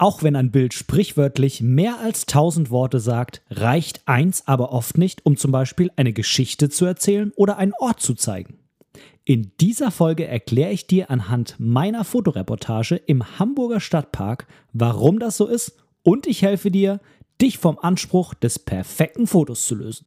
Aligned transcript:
Auch 0.00 0.22
wenn 0.22 0.36
ein 0.36 0.52
Bild 0.52 0.74
sprichwörtlich 0.74 1.60
mehr 1.60 1.98
als 2.00 2.24
tausend 2.24 2.70
Worte 2.70 3.00
sagt, 3.00 3.42
reicht 3.50 4.06
eins 4.06 4.46
aber 4.46 4.72
oft 4.72 4.96
nicht, 4.96 5.26
um 5.26 5.36
zum 5.36 5.50
Beispiel 5.50 5.90
eine 5.96 6.12
Geschichte 6.12 6.70
zu 6.70 6.84
erzählen 6.84 7.32
oder 7.34 7.58
einen 7.58 7.72
Ort 7.80 8.00
zu 8.00 8.14
zeigen. 8.14 8.58
In 9.24 9.50
dieser 9.60 9.90
Folge 9.90 10.26
erkläre 10.26 10.70
ich 10.70 10.86
dir 10.86 11.10
anhand 11.10 11.56
meiner 11.58 12.04
Fotoreportage 12.04 12.94
im 12.94 13.38
Hamburger 13.40 13.80
Stadtpark, 13.80 14.46
warum 14.72 15.18
das 15.18 15.36
so 15.36 15.46
ist 15.46 15.76
und 16.04 16.28
ich 16.28 16.42
helfe 16.42 16.70
dir, 16.70 17.00
dich 17.42 17.58
vom 17.58 17.78
Anspruch 17.78 18.34
des 18.34 18.60
perfekten 18.60 19.26
Fotos 19.26 19.66
zu 19.66 19.74
lösen. 19.74 20.06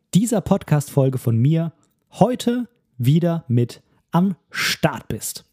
dieser 0.13 0.41
Podcast-Folge 0.41 1.17
von 1.17 1.37
mir 1.37 1.71
heute 2.11 2.67
wieder 2.97 3.45
mit 3.47 3.81
am 4.11 4.35
Start 4.49 5.07
bist. 5.07 5.45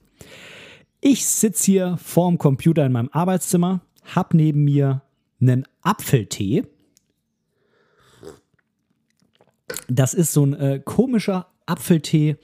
Ich 1.00 1.26
sitze 1.26 1.64
hier 1.66 1.96
vorm 1.98 2.38
Computer 2.38 2.84
in 2.84 2.92
meinem 2.92 3.08
Arbeitszimmer, 3.12 3.82
habe 4.02 4.36
neben 4.36 4.64
mir 4.64 5.02
einen 5.40 5.64
Apfeltee. 5.82 6.64
Das 9.86 10.12
ist 10.12 10.32
so 10.32 10.44
ein 10.44 10.54
äh, 10.54 10.80
komischer 10.84 11.46
Apfeltee, 11.66 12.36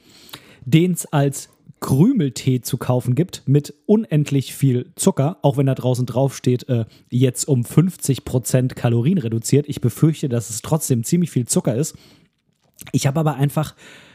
den 0.65 0.93
es 0.93 1.07
als 1.07 1.49
Krümeltee 1.85 2.63
zu 2.63 2.79
kaufen 2.79 3.15
gibt 3.15 3.43
mit 3.45 3.75
unendlich 3.85 4.55
viel 4.55 4.91
Zucker, 4.97 5.37
auch 5.43 5.59
wenn 5.59 5.67
da 5.67 5.75
draußen 5.75 6.07
drauf 6.07 6.35
steht, 6.35 6.67
äh, 6.71 6.87
jetzt 7.11 7.47
um 7.47 7.61
50% 7.63 8.75
Kalorien 8.75 9.19
reduziert. 9.19 9.69
Ich 9.69 9.83
befürchte, 9.83 10.31
dass 10.31 10.49
es 10.49 10.63
trotzdem 10.63 11.05
ziemlich 11.05 11.31
viel 11.31 11.47
Zucker 11.47 11.75
ist. 11.77 11.95
Ich 12.93 13.07
habe 13.07 13.21
aber 13.21 13.35
einfach 13.35 13.75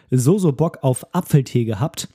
so, 0.09 0.39
so 0.39 0.51
Bock 0.51 0.79
auf 0.81 1.13
Apfeltee 1.13 1.63
gehabt. 1.63 2.09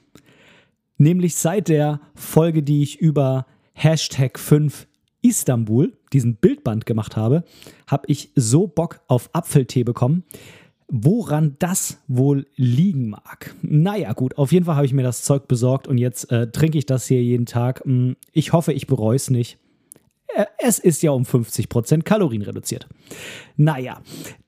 Nämlich 0.98 1.36
seit 1.36 1.68
der 1.68 2.00
Folge, 2.16 2.64
die 2.64 2.82
ich 2.82 2.98
über 2.98 3.46
Hashtag 3.74 4.40
5 4.40 4.88
Istanbul, 5.22 5.96
diesen 6.12 6.34
Bildband 6.34 6.84
gemacht 6.84 7.16
habe, 7.16 7.44
habe 7.86 8.06
ich 8.08 8.32
so 8.34 8.66
Bock 8.66 9.02
auf 9.06 9.30
Apfeltee 9.32 9.84
bekommen 9.84 10.24
Woran 10.88 11.56
das 11.58 12.02
wohl 12.08 12.46
liegen 12.56 13.08
mag? 13.08 13.54
Naja, 13.62 14.12
gut, 14.12 14.36
auf 14.36 14.52
jeden 14.52 14.66
Fall 14.66 14.76
habe 14.76 14.86
ich 14.86 14.92
mir 14.92 15.02
das 15.02 15.22
Zeug 15.22 15.48
besorgt 15.48 15.88
und 15.88 15.98
jetzt 15.98 16.30
äh, 16.30 16.50
trinke 16.50 16.78
ich 16.78 16.86
das 16.86 17.06
hier 17.06 17.22
jeden 17.22 17.46
Tag. 17.46 17.82
Hm, 17.84 18.16
ich 18.32 18.52
hoffe, 18.52 18.72
ich 18.72 18.86
bereue 18.86 19.16
es 19.16 19.30
nicht. 19.30 19.58
Äh, 20.34 20.46
es 20.58 20.78
ist 20.78 21.02
ja 21.02 21.12
um 21.12 21.22
50% 21.22 22.02
Kalorien 22.02 22.42
reduziert. 22.42 22.86
Naja, 23.56 24.02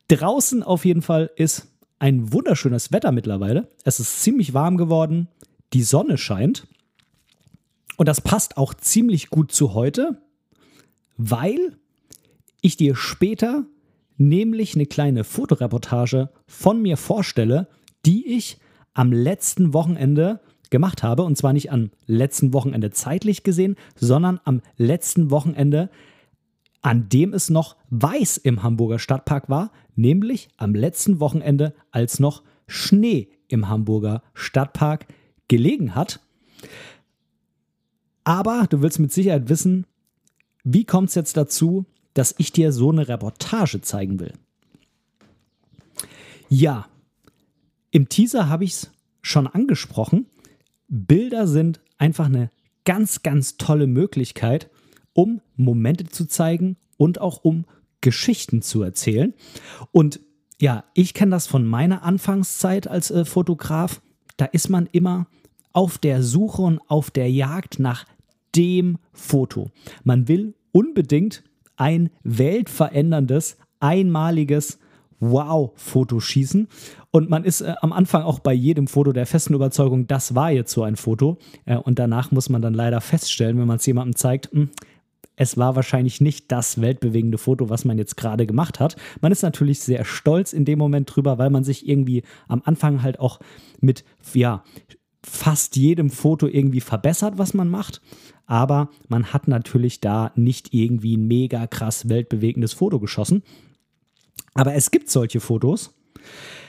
draußen 0.08 0.62
auf 0.62 0.84
jeden 0.84 1.02
Fall 1.02 1.30
ist 1.36 1.68
ein 1.98 2.32
wunderschönes 2.32 2.92
Wetter 2.92 3.12
mittlerweile. 3.12 3.70
Es 3.84 4.00
ist 4.00 4.22
ziemlich 4.22 4.52
warm 4.52 4.76
geworden. 4.76 5.28
Die 5.72 5.82
Sonne 5.82 6.18
scheint. 6.18 6.66
Und 7.96 8.08
das 8.08 8.20
passt 8.20 8.58
auch 8.58 8.74
ziemlich 8.74 9.30
gut 9.30 9.52
zu 9.52 9.72
heute, 9.72 10.20
weil 11.16 11.78
ich 12.60 12.76
dir 12.76 12.94
später 12.94 13.64
nämlich 14.16 14.74
eine 14.74 14.86
kleine 14.86 15.24
Fotoreportage 15.24 16.30
von 16.46 16.82
mir 16.82 16.96
vorstelle, 16.96 17.68
die 18.04 18.26
ich 18.26 18.58
am 18.94 19.12
letzten 19.12 19.72
Wochenende 19.72 20.40
gemacht 20.70 21.02
habe. 21.02 21.22
Und 21.22 21.36
zwar 21.36 21.52
nicht 21.52 21.70
am 21.70 21.90
letzten 22.06 22.52
Wochenende 22.52 22.90
zeitlich 22.90 23.42
gesehen, 23.42 23.76
sondern 23.94 24.40
am 24.44 24.62
letzten 24.76 25.30
Wochenende, 25.30 25.90
an 26.82 27.08
dem 27.08 27.32
es 27.32 27.50
noch 27.50 27.76
weiß 27.90 28.38
im 28.38 28.62
Hamburger 28.62 28.98
Stadtpark 28.98 29.48
war, 29.48 29.70
nämlich 29.94 30.48
am 30.56 30.74
letzten 30.74 31.20
Wochenende, 31.20 31.74
als 31.90 32.20
noch 32.20 32.42
Schnee 32.66 33.28
im 33.48 33.68
Hamburger 33.68 34.22
Stadtpark 34.34 35.06
gelegen 35.48 35.94
hat. 35.94 36.20
Aber 38.24 38.66
du 38.68 38.82
willst 38.82 38.98
mit 38.98 39.12
Sicherheit 39.12 39.48
wissen, 39.48 39.86
wie 40.64 40.84
kommt 40.84 41.10
es 41.10 41.14
jetzt 41.14 41.36
dazu, 41.36 41.86
dass 42.16 42.34
ich 42.38 42.50
dir 42.50 42.72
so 42.72 42.90
eine 42.90 43.08
Reportage 43.08 43.82
zeigen 43.82 44.18
will. 44.20 44.32
Ja, 46.48 46.88
im 47.90 48.08
Teaser 48.08 48.48
habe 48.48 48.64
ich 48.64 48.72
es 48.72 48.90
schon 49.20 49.46
angesprochen. 49.46 50.26
Bilder 50.88 51.46
sind 51.46 51.80
einfach 51.98 52.26
eine 52.26 52.50
ganz, 52.84 53.22
ganz 53.22 53.58
tolle 53.58 53.86
Möglichkeit, 53.86 54.70
um 55.12 55.42
Momente 55.56 56.06
zu 56.06 56.26
zeigen 56.26 56.76
und 56.96 57.20
auch 57.20 57.44
um 57.44 57.66
Geschichten 58.00 58.62
zu 58.62 58.82
erzählen. 58.82 59.34
Und 59.92 60.20
ja, 60.58 60.84
ich 60.94 61.12
kenne 61.12 61.32
das 61.32 61.46
von 61.46 61.66
meiner 61.66 62.02
Anfangszeit 62.02 62.88
als 62.88 63.10
äh, 63.10 63.24
Fotograf. 63.26 64.00
Da 64.38 64.46
ist 64.46 64.70
man 64.70 64.86
immer 64.92 65.26
auf 65.72 65.98
der 65.98 66.22
Suche 66.22 66.62
und 66.62 66.80
auf 66.88 67.10
der 67.10 67.30
Jagd 67.30 67.78
nach 67.78 68.06
dem 68.54 68.96
Foto. 69.12 69.70
Man 70.04 70.28
will 70.28 70.54
unbedingt 70.72 71.42
ein 71.76 72.10
weltveränderndes, 72.22 73.58
einmaliges 73.80 74.78
Wow-Foto 75.20 76.20
schießen. 76.20 76.68
Und 77.10 77.30
man 77.30 77.44
ist 77.44 77.62
äh, 77.62 77.74
am 77.80 77.92
Anfang 77.92 78.22
auch 78.22 78.38
bei 78.38 78.52
jedem 78.52 78.86
Foto 78.86 79.12
der 79.12 79.26
festen 79.26 79.54
Überzeugung, 79.54 80.06
das 80.06 80.34
war 80.34 80.50
jetzt 80.50 80.72
so 80.72 80.82
ein 80.82 80.96
Foto. 80.96 81.38
Äh, 81.64 81.76
und 81.76 81.98
danach 81.98 82.30
muss 82.30 82.48
man 82.48 82.62
dann 82.62 82.74
leider 82.74 83.00
feststellen, 83.00 83.58
wenn 83.58 83.66
man 83.66 83.76
es 83.76 83.86
jemandem 83.86 84.16
zeigt, 84.16 84.52
mh, 84.52 84.62
hm, 84.62 84.70
es 85.36 85.58
war 85.58 85.76
wahrscheinlich 85.76 86.20
nicht 86.22 86.50
das 86.50 86.80
weltbewegende 86.80 87.36
Foto, 87.36 87.68
was 87.68 87.84
man 87.84 87.98
jetzt 87.98 88.16
gerade 88.16 88.46
gemacht 88.46 88.80
hat. 88.80 88.96
Man 89.20 89.32
ist 89.32 89.42
natürlich 89.42 89.80
sehr 89.80 90.04
stolz 90.04 90.54
in 90.54 90.64
dem 90.64 90.78
Moment 90.78 91.14
drüber, 91.14 91.36
weil 91.36 91.50
man 91.50 91.62
sich 91.62 91.86
irgendwie 91.86 92.22
am 92.48 92.62
Anfang 92.64 93.02
halt 93.02 93.20
auch 93.20 93.38
mit, 93.80 94.02
ja, 94.32 94.64
fast 95.28 95.76
jedem 95.76 96.10
Foto 96.10 96.46
irgendwie 96.46 96.80
verbessert, 96.80 97.34
was 97.36 97.54
man 97.54 97.68
macht 97.68 98.00
aber 98.46 98.90
man 99.08 99.32
hat 99.32 99.48
natürlich 99.48 100.00
da 100.00 100.32
nicht 100.36 100.72
irgendwie 100.72 101.16
ein 101.16 101.26
mega 101.26 101.66
krass 101.66 102.08
weltbewegendes 102.08 102.72
Foto 102.72 103.00
geschossen. 103.00 103.42
Aber 104.54 104.74
es 104.74 104.90
gibt 104.90 105.10
solche 105.10 105.40
Fotos. 105.40 105.94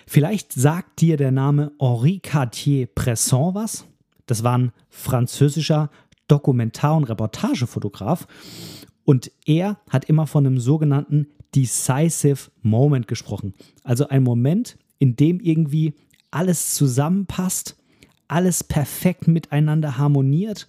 Vielleicht 0.08 0.54
sagt 0.54 1.02
dir 1.02 1.18
der 1.18 1.32
Name 1.32 1.72
Henri 1.80 2.20
Cartier-Bresson 2.20 3.56
was. 3.56 3.86
Das 4.26 4.44
war 4.44 4.58
ein 4.58 4.72
französischer 4.90 5.90
Dokumentar- 6.28 6.98
und 6.98 7.06
Reportagefotograf. 7.06 8.28
Und 9.06 9.32
er 9.46 9.80
hat 9.90 10.06
immer 10.06 10.28
von 10.28 10.46
einem 10.46 10.60
sogenannten 10.60 11.28
Decisive 11.56 12.50
Moment 12.62 13.08
gesprochen. 13.08 13.54
Also 13.84 14.08
ein 14.10 14.24
Moment, 14.24 14.78
in 15.00 15.16
dem 15.16 15.40
irgendwie 15.40 15.94
alles 16.32 16.76
zusammenpasst 16.76 17.77
alles 18.28 18.64
perfekt 18.64 19.28
miteinander 19.28 19.98
harmoniert. 19.98 20.68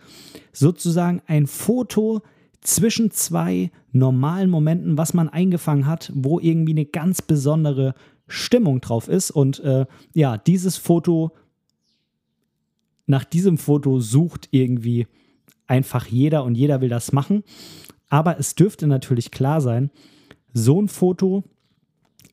Sozusagen 0.52 1.22
ein 1.26 1.46
Foto 1.46 2.22
zwischen 2.60 3.10
zwei 3.10 3.70
normalen 3.92 4.50
Momenten, 4.50 4.98
was 4.98 5.14
man 5.14 5.28
eingefangen 5.28 5.86
hat, 5.86 6.12
wo 6.14 6.38
irgendwie 6.40 6.72
eine 6.72 6.84
ganz 6.84 7.22
besondere 7.22 7.94
Stimmung 8.26 8.80
drauf 8.80 9.08
ist. 9.08 9.30
Und 9.30 9.60
äh, 9.60 9.86
ja, 10.14 10.36
dieses 10.36 10.76
Foto, 10.76 11.32
nach 13.06 13.24
diesem 13.24 13.58
Foto 13.58 14.00
sucht 14.00 14.48
irgendwie 14.50 15.06
einfach 15.66 16.06
jeder 16.06 16.44
und 16.44 16.54
jeder 16.54 16.80
will 16.80 16.88
das 16.88 17.12
machen. 17.12 17.42
Aber 18.08 18.38
es 18.38 18.54
dürfte 18.54 18.86
natürlich 18.86 19.30
klar 19.30 19.60
sein, 19.60 19.90
so 20.52 20.80
ein 20.80 20.88
Foto 20.88 21.44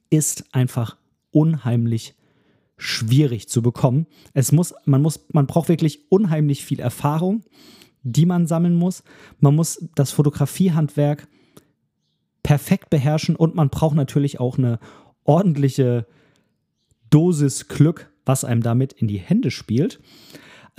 ist 0.10 0.45
einfach 0.54 0.98
unheimlich 1.31 2.16
schwierig 2.77 3.48
zu 3.48 3.62
bekommen. 3.62 4.07
Es 4.33 4.51
muss, 4.51 4.74
man 4.86 5.01
muss, 5.01 5.25
man 5.31 5.48
braucht 5.48 5.69
wirklich 5.69 6.12
unheimlich 6.12 6.66
viel 6.66 6.80
Erfahrung, 6.80 7.44
die 8.04 8.25
man 8.25 8.48
sammeln 8.48 8.75
muss. 8.75 9.04
Man 9.39 9.56
muss 9.56 9.88
das 9.95 10.12
Fotografiehandwerk 10.12 11.27
perfekt 12.44 12.89
beherrschen 12.89 13.36
und 13.36 13.56
man 13.56 13.69
braucht 13.69 13.95
natürlich 13.95 14.39
auch 14.39 14.57
eine 14.57 14.80
ordentliche 15.24 16.06
Dosis 17.10 17.68
Glück, 17.68 18.12
was 18.25 18.44
einem 18.44 18.62
damit 18.62 18.94
in 18.94 19.07
die 19.07 19.18
Hände 19.18 19.51
spielt. 19.51 20.00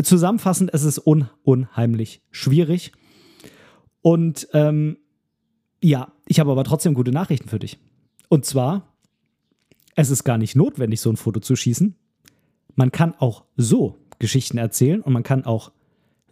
Zusammenfassend, 0.01 0.73
es 0.75 0.85
ist 0.85 1.05
un 1.05 1.29
unheimlich 1.43 2.21
schwierig. 2.31 2.93
Und 4.03 4.49
ähm, 4.53 4.99
ja, 5.83 6.13
ich 6.27 6.39
habe 6.39 6.53
aber 6.53 6.65
trotzdem 6.65 6.95
gute 6.95 7.11
Nachrichten 7.11 7.49
für 7.49 7.59
dich. 7.59 7.79
Und 8.29 8.45
zwar 8.45 8.96
es 9.97 10.11
ist 10.11 10.25
gar 10.25 10.39
nicht 10.39 10.55
notwendig, 10.55 11.01
so 11.01 11.11
ein 11.11 11.17
Foto 11.17 11.41
zu 11.41 11.57
schießen. 11.57 11.97
Man 12.77 12.93
kann 12.93 13.15
auch 13.15 13.45
so 13.57 13.97
Geschichten 14.19 14.59
erzählen 14.59 15.01
und 15.01 15.13
man 15.13 15.23
kann 15.23 15.45
auch 15.45 15.73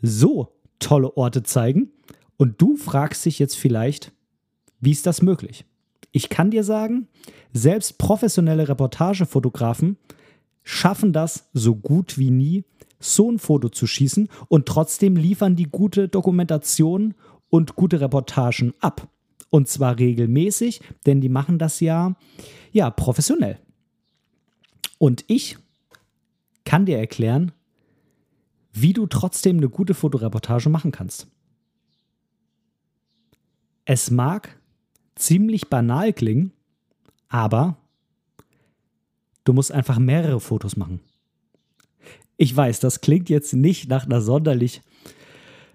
so 0.03 0.53
tolle 0.79 1.17
Orte 1.17 1.43
zeigen. 1.43 1.91
Und 2.37 2.61
du 2.61 2.77
fragst 2.77 3.25
dich 3.25 3.39
jetzt 3.39 3.57
vielleicht, 3.57 4.13
wie 4.81 4.91
ist 4.91 5.07
das 5.07 5.23
möglich? 5.23 5.65
Ich 6.13 6.29
kann 6.29 6.51
dir 6.51 6.63
sagen, 6.63 7.09
selbst 7.53 7.99
professionelle 7.99 8.69
Reportagefotografen 8.69 9.97
schaffen 10.63 11.13
das 11.13 11.49
so 11.55 11.75
gut 11.75 12.19
wie 12.19 12.31
nie, 12.31 12.65
so 13.01 13.31
ein 13.31 13.39
Foto 13.39 13.69
zu 13.69 13.87
schießen 13.87 14.29
und 14.49 14.67
trotzdem 14.67 15.17
liefern 15.17 15.57
die 15.57 15.69
gute 15.69 16.09
Dokumentation 16.09 17.15
und 17.49 17.77
gute 17.77 18.01
Reportagen 18.01 18.75
ab. 18.81 19.09
Und 19.55 19.69
zwar 19.69 20.01
regelmäßig, 20.01 20.81
denn 21.07 21.21
die 21.21 21.29
machen 21.29 21.61
das 21.61 21.79
ja, 21.79 22.17
ja 22.73 22.91
professionell. 22.91 23.61
Und 24.99 25.25
ich 25.29 25.59
kann 26.65 26.87
dir 26.87 26.99
erklären, 26.99 27.53
wie 28.73 28.93
du 28.93 29.07
trotzdem 29.07 29.59
eine 29.59 29.69
gute 29.69 29.95
Fotoreportage 29.95 30.71
machen 30.71 30.91
kannst. 30.91 31.29
Es 33.85 34.11
mag 34.11 34.61
ziemlich 35.15 35.69
banal 35.69 36.13
klingen, 36.13 36.51
aber 37.29 37.77
du 39.45 39.53
musst 39.53 39.71
einfach 39.71 40.01
mehrere 40.01 40.41
Fotos 40.41 40.77
machen. 40.77 40.99
Ich 42.39 42.57
weiß, 42.57 42.81
das 42.81 43.03
klingt 43.03 43.29
jetzt 43.29 43.53
nicht 43.55 43.89
nach 43.89 44.05
einer 44.05 44.21
sonderlich 44.21 44.83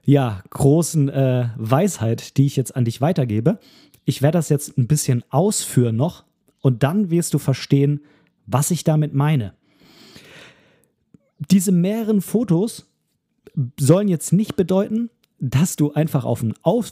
ja, 0.03 0.41
großen 0.49 1.09
äh, 1.09 1.49
Weisheit, 1.57 2.37
die 2.37 2.45
ich 2.45 2.55
jetzt 2.55 2.75
an 2.75 2.85
dich 2.85 3.01
weitergebe. 3.01 3.59
Ich 4.05 4.21
werde 4.21 4.37
das 4.37 4.49
jetzt 4.49 4.77
ein 4.77 4.87
bisschen 4.87 5.23
ausführen 5.29 5.95
noch 5.95 6.23
und 6.61 6.83
dann 6.83 7.09
wirst 7.09 7.33
du 7.33 7.39
verstehen, 7.39 8.01
was 8.45 8.71
ich 8.71 8.83
damit 8.83 9.13
meine. 9.13 9.53
Diese 11.51 11.71
mehreren 11.71 12.21
Fotos 12.21 12.87
sollen 13.79 14.07
jetzt 14.07 14.33
nicht 14.33 14.55
bedeuten, 14.55 15.09
dass 15.39 15.75
du 15.75 15.93
einfach 15.93 16.25
auf 16.25 16.41
einen 16.41 16.53
Auf, 16.63 16.91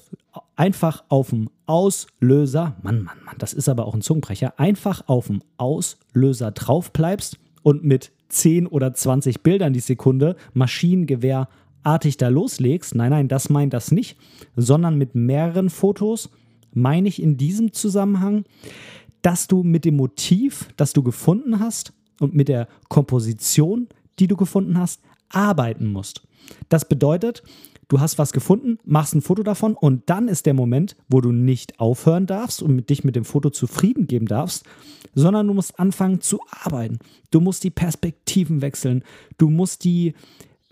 einfach 0.55 1.03
auf 1.09 1.31
dem 1.31 1.49
Auslöser, 1.65 2.77
Mann, 2.81 3.03
Mann, 3.03 3.17
Mann, 3.25 3.35
das 3.39 3.53
ist 3.53 3.67
aber 3.67 3.85
auch 3.85 3.93
ein 3.93 4.01
Zungenbrecher, 4.01 4.57
einfach 4.57 5.07
auf 5.07 5.27
dem 5.27 5.41
Auslöser 5.57 6.51
drauf 6.51 6.93
bleibst 6.93 7.37
und 7.63 7.83
mit 7.83 8.11
10 8.29 8.67
oder 8.67 8.93
20 8.93 9.41
Bildern 9.41 9.73
die 9.73 9.79
Sekunde 9.79 10.35
maschinengewehrartig 11.83 12.17
da 12.17 12.27
loslegst. 12.29 12.95
Nein, 12.95 13.11
nein, 13.11 13.27
das 13.27 13.49
meint 13.49 13.73
das 13.73 13.91
nicht, 13.91 14.17
sondern 14.55 14.97
mit 14.97 15.15
mehreren 15.15 15.69
Fotos 15.69 16.29
meine 16.73 17.07
ich 17.07 17.21
in 17.21 17.37
diesem 17.37 17.73
Zusammenhang, 17.73 18.45
dass 19.21 19.47
du 19.47 19.63
mit 19.63 19.85
dem 19.85 19.95
Motiv, 19.95 20.69
das 20.77 20.93
du 20.93 21.01
gefunden 21.03 21.59
hast 21.59 21.93
und 22.19 22.35
mit 22.35 22.47
der 22.47 22.67
Komposition, 22.87 23.87
die 24.19 24.27
du 24.27 24.35
gefunden 24.35 24.77
hast, 24.77 25.01
arbeiten 25.29 25.91
musst. 25.91 26.21
Das 26.69 26.87
bedeutet, 26.87 27.43
du 27.87 27.99
hast 27.99 28.17
was 28.17 28.31
gefunden, 28.31 28.77
machst 28.85 29.15
ein 29.15 29.21
Foto 29.21 29.43
davon 29.43 29.73
und 29.73 30.03
dann 30.09 30.27
ist 30.27 30.45
der 30.45 30.53
Moment, 30.53 30.95
wo 31.09 31.19
du 31.19 31.31
nicht 31.31 31.79
aufhören 31.79 32.25
darfst 32.25 32.61
und 32.61 32.75
mit 32.75 32.89
dich 32.89 33.03
mit 33.03 33.15
dem 33.15 33.25
Foto 33.25 33.49
zufrieden 33.49 34.07
geben 34.07 34.27
darfst, 34.27 34.63
sondern 35.15 35.47
du 35.47 35.53
musst 35.53 35.79
anfangen 35.79 36.21
zu 36.21 36.39
arbeiten. 36.49 36.99
Du 37.31 37.41
musst 37.41 37.63
die 37.63 37.71
Perspektiven 37.71 38.61
wechseln, 38.61 39.03
du 39.37 39.49
musst 39.49 39.83
die 39.83 40.13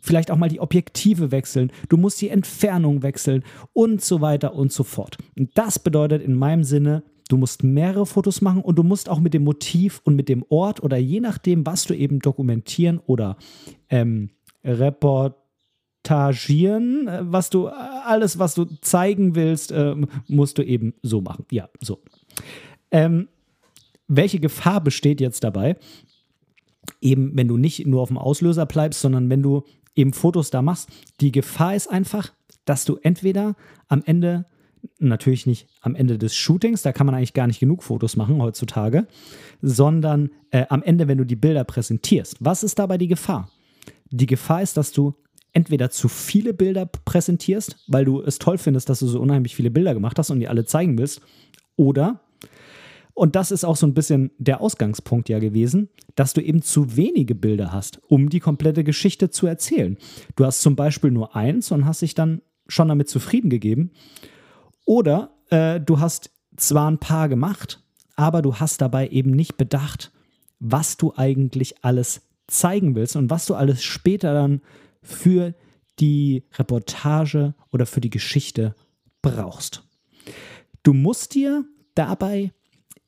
vielleicht 0.05 0.31
auch 0.31 0.37
mal 0.37 0.49
die 0.49 0.59
Objektive 0.59 1.31
wechseln, 1.31 1.71
du 1.89 1.97
musst 1.97 2.21
die 2.21 2.29
Entfernung 2.29 3.03
wechseln 3.03 3.43
und 3.73 4.01
so 4.01 4.21
weiter 4.21 4.53
und 4.55 4.71
so 4.71 4.83
fort. 4.83 5.17
Und 5.37 5.57
das 5.57 5.79
bedeutet 5.79 6.21
in 6.21 6.35
meinem 6.35 6.63
Sinne, 6.63 7.03
du 7.29 7.37
musst 7.37 7.63
mehrere 7.63 8.05
Fotos 8.05 8.41
machen 8.41 8.61
und 8.61 8.77
du 8.77 8.83
musst 8.83 9.09
auch 9.09 9.19
mit 9.19 9.33
dem 9.33 9.43
Motiv 9.43 10.01
und 10.03 10.15
mit 10.15 10.29
dem 10.29 10.45
Ort 10.49 10.83
oder 10.83 10.97
je 10.97 11.19
nachdem, 11.19 11.65
was 11.65 11.85
du 11.85 11.95
eben 11.95 12.19
dokumentieren 12.19 12.99
oder 13.05 13.37
ähm, 13.89 14.29
report 14.63 15.35
montagieren, 16.05 17.07
äh, 17.07 17.19
was 17.23 17.49
du, 17.49 17.67
alles, 17.67 18.39
was 18.39 18.55
du 18.55 18.65
zeigen 18.81 19.35
willst, 19.35 19.71
äh, 19.71 19.95
musst 20.27 20.57
du 20.57 20.63
eben 20.63 20.93
so 21.01 21.21
machen. 21.21 21.45
Ja, 21.51 21.69
so. 21.81 21.99
Ähm, 22.91 23.27
welche 24.07 24.39
Gefahr 24.39 24.81
besteht 24.81 25.19
jetzt 25.19 25.43
dabei? 25.43 25.77
Eben, 27.01 27.31
wenn 27.35 27.47
du 27.47 27.57
nicht 27.57 27.85
nur 27.87 28.01
auf 28.01 28.09
dem 28.09 28.17
Auslöser 28.17 28.65
bleibst, 28.65 29.01
sondern 29.01 29.29
wenn 29.29 29.41
du 29.41 29.63
eben 29.95 30.13
Fotos 30.13 30.49
da 30.49 30.61
machst. 30.61 30.89
Die 31.21 31.31
Gefahr 31.31 31.75
ist 31.75 31.87
einfach, 31.87 32.31
dass 32.65 32.85
du 32.85 32.97
entweder 33.01 33.55
am 33.87 34.03
Ende, 34.05 34.45
natürlich 34.99 35.45
nicht 35.45 35.67
am 35.81 35.95
Ende 35.95 36.17
des 36.17 36.35
Shootings, 36.35 36.81
da 36.81 36.91
kann 36.91 37.05
man 37.05 37.15
eigentlich 37.15 37.33
gar 37.33 37.47
nicht 37.47 37.59
genug 37.59 37.83
Fotos 37.83 38.15
machen 38.15 38.41
heutzutage, 38.41 39.07
sondern 39.61 40.31
äh, 40.51 40.65
am 40.69 40.83
Ende, 40.83 41.07
wenn 41.07 41.17
du 41.17 41.25
die 41.25 41.35
Bilder 41.35 41.63
präsentierst. 41.63 42.37
Was 42.39 42.63
ist 42.63 42.79
dabei 42.79 42.97
die 42.97 43.07
Gefahr? 43.07 43.49
Die 44.11 44.27
Gefahr 44.27 44.61
ist, 44.61 44.77
dass 44.77 44.91
du 44.91 45.15
entweder 45.53 45.89
zu 45.89 46.09
viele 46.09 46.53
Bilder 46.53 46.85
präsentierst, 46.85 47.77
weil 47.87 48.05
du 48.05 48.21
es 48.21 48.39
toll 48.39 48.57
findest, 48.57 48.89
dass 48.89 48.99
du 48.99 49.07
so 49.07 49.21
unheimlich 49.21 49.55
viele 49.55 49.71
Bilder 49.71 49.93
gemacht 49.93 50.19
hast 50.19 50.29
und 50.29 50.39
die 50.39 50.49
alle 50.49 50.65
zeigen 50.65 50.97
willst, 50.97 51.21
oder 51.77 52.21
und 53.15 53.37
das 53.37 53.49
ist 53.49 53.63
auch 53.63 53.77
so 53.77 53.87
ein 53.87 53.93
bisschen 53.93 54.31
der 54.37 54.59
Ausgangspunkt 54.59 55.29
ja 55.29 55.39
gewesen, 55.39 55.89
dass 56.15 56.33
du 56.33 56.41
eben 56.41 56.61
zu 56.61 56.97
wenige 56.97 57.33
Bilder 57.33 57.71
hast, 57.71 58.01
um 58.09 58.29
die 58.29 58.41
komplette 58.41 58.83
Geschichte 58.83 59.29
zu 59.29 59.47
erzählen. 59.47 59.97
Du 60.35 60.45
hast 60.45 60.61
zum 60.61 60.75
Beispiel 60.75 61.11
nur 61.11 61.33
eins 61.33 61.71
und 61.71 61.85
hast 61.85 62.01
dich 62.01 62.13
dann 62.13 62.41
schon 62.67 62.89
damit 62.89 63.07
zufrieden 63.07 63.49
gegeben. 63.49 63.91
Oder 64.85 65.31
äh, 65.49 65.79
du 65.79 66.01
hast 66.01 66.29
zwar 66.57 66.91
ein 66.91 66.99
paar 66.99 67.29
gemacht, 67.29 67.81
aber 68.17 68.41
du 68.41 68.55
hast 68.55 68.81
dabei 68.81 69.07
eben 69.07 69.31
nicht 69.31 69.55
bedacht, 69.55 70.11
was 70.59 70.97
du 70.97 71.13
eigentlich 71.15 71.85
alles 71.85 72.21
zeigen 72.47 72.95
willst 72.95 73.15
und 73.15 73.29
was 73.29 73.45
du 73.45 73.55
alles 73.55 73.81
später 73.81 74.33
dann 74.33 74.61
für 75.01 75.53
die 75.99 76.43
Reportage 76.57 77.53
oder 77.71 77.85
für 77.85 78.01
die 78.01 78.09
Geschichte 78.09 78.75
brauchst. 79.21 79.87
Du 80.83 80.93
musst 80.93 81.33
dir 81.33 81.63
dabei 81.95 82.51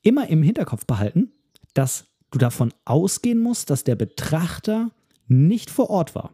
immer 0.02 0.28
im 0.30 0.44
Hinterkopf 0.44 0.86
behalten, 0.86 1.32
dass 1.74 2.08
du 2.32 2.40
davon 2.40 2.74
ausgehen 2.86 3.40
musst, 3.40 3.70
dass 3.70 3.84
der 3.84 3.96
Betrachter 3.96 4.92
nicht 5.28 5.70
vor 5.70 5.90
Ort 5.90 6.16
war. 6.16 6.34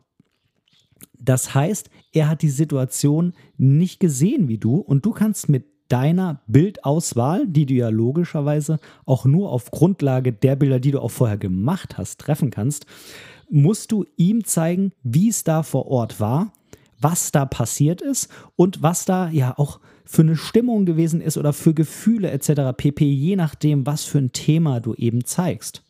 Das 1.19 1.55
heißt, 1.55 1.89
er 2.11 2.29
hat 2.29 2.41
die 2.41 2.49
Situation 2.49 3.33
nicht 3.57 3.99
gesehen 3.99 4.47
wie 4.47 4.57
du 4.57 4.77
und 4.77 5.05
du 5.05 5.11
kannst 5.11 5.49
mit 5.49 5.65
deiner 5.87 6.41
Bildauswahl, 6.47 7.47
die 7.47 7.65
du 7.65 7.75
ja 7.75 7.89
logischerweise 7.89 8.79
auch 9.05 9.25
nur 9.25 9.51
auf 9.51 9.71
Grundlage 9.71 10.33
der 10.33 10.55
Bilder, 10.55 10.79
die 10.79 10.91
du 10.91 10.99
auch 10.99 11.11
vorher 11.11 11.37
gemacht 11.37 11.97
hast, 11.97 12.19
treffen 12.19 12.49
kannst, 12.49 12.85
musst 13.49 13.91
du 13.91 14.05
ihm 14.17 14.43
zeigen, 14.43 14.91
wie 15.03 15.29
es 15.29 15.43
da 15.43 15.63
vor 15.63 15.87
Ort 15.87 16.19
war, 16.19 16.51
was 16.99 17.31
da 17.31 17.45
passiert 17.45 18.01
ist 18.01 18.29
und 18.55 18.81
was 18.81 19.05
da 19.05 19.29
ja 19.29 19.53
auch 19.57 19.79
für 20.05 20.21
eine 20.21 20.35
Stimmung 20.35 20.85
gewesen 20.85 21.21
ist 21.21 21.37
oder 21.37 21.53
für 21.53 21.73
Gefühle 21.73 22.31
etc. 22.31 22.75
pp, 22.75 23.05
je 23.05 23.35
nachdem, 23.35 23.85
was 23.85 24.03
für 24.03 24.19
ein 24.19 24.31
Thema 24.33 24.79
du 24.79 24.93
eben 24.95 25.23
zeigst. 25.25 25.83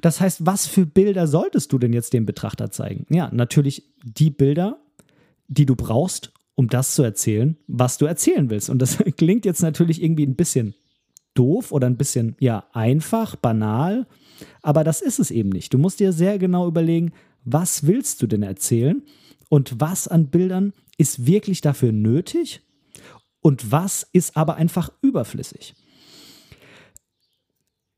Das 0.00 0.20
heißt, 0.20 0.44
was 0.44 0.66
für 0.66 0.86
Bilder 0.86 1.26
solltest 1.26 1.72
du 1.72 1.78
denn 1.78 1.92
jetzt 1.92 2.12
dem 2.12 2.26
Betrachter 2.26 2.70
zeigen? 2.70 3.06
Ja, 3.08 3.30
natürlich 3.32 3.84
die 4.04 4.30
Bilder, 4.30 4.78
die 5.48 5.66
du 5.66 5.74
brauchst, 5.74 6.32
um 6.54 6.68
das 6.68 6.94
zu 6.94 7.02
erzählen, 7.02 7.56
was 7.66 7.98
du 7.98 8.06
erzählen 8.06 8.50
willst. 8.50 8.70
Und 8.70 8.80
das 8.80 8.98
klingt 9.16 9.44
jetzt 9.44 9.62
natürlich 9.62 10.02
irgendwie 10.02 10.26
ein 10.26 10.36
bisschen 10.36 10.74
doof 11.34 11.72
oder 11.72 11.86
ein 11.86 11.96
bisschen, 11.96 12.36
ja, 12.40 12.64
einfach, 12.72 13.36
banal. 13.36 14.06
Aber 14.62 14.84
das 14.84 15.00
ist 15.00 15.18
es 15.18 15.30
eben 15.30 15.50
nicht. 15.50 15.72
Du 15.72 15.78
musst 15.78 16.00
dir 16.00 16.12
sehr 16.12 16.38
genau 16.38 16.66
überlegen, 16.66 17.12
was 17.44 17.86
willst 17.86 18.22
du 18.22 18.26
denn 18.26 18.42
erzählen 18.42 19.02
und 19.48 19.80
was 19.80 20.08
an 20.08 20.28
Bildern 20.28 20.72
ist 20.98 21.26
wirklich 21.26 21.60
dafür 21.60 21.92
nötig 21.92 22.62
und 23.46 23.70
was 23.70 24.02
ist 24.12 24.36
aber 24.36 24.56
einfach 24.56 24.90
überflüssig. 25.02 25.76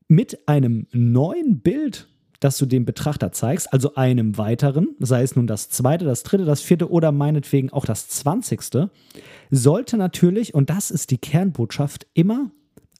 Mit 0.07 0.47
einem 0.47 0.85
neuen 0.91 1.61
Bild, 1.61 2.07
das 2.39 2.59
du 2.59 2.67
dem 2.67 2.85
Betrachter 2.85 3.31
zeigst, 3.31 3.73
also 3.73 3.95
einem 3.95 4.37
weiteren, 4.37 4.89
sei 4.99 5.23
es 5.23 5.35
nun 5.35 5.47
das 5.47 5.71
zweite, 5.71 6.05
das 6.05 6.21
dritte, 6.21 6.45
das 6.45 6.61
vierte 6.61 6.91
oder 6.91 7.11
meinetwegen 7.11 7.71
auch 7.71 7.85
das 7.85 8.09
zwanzigste, 8.09 8.91
sollte 9.49 9.97
natürlich, 9.97 10.53
und 10.53 10.69
das 10.69 10.91
ist 10.91 11.09
die 11.09 11.17
Kernbotschaft, 11.17 12.05
immer 12.13 12.51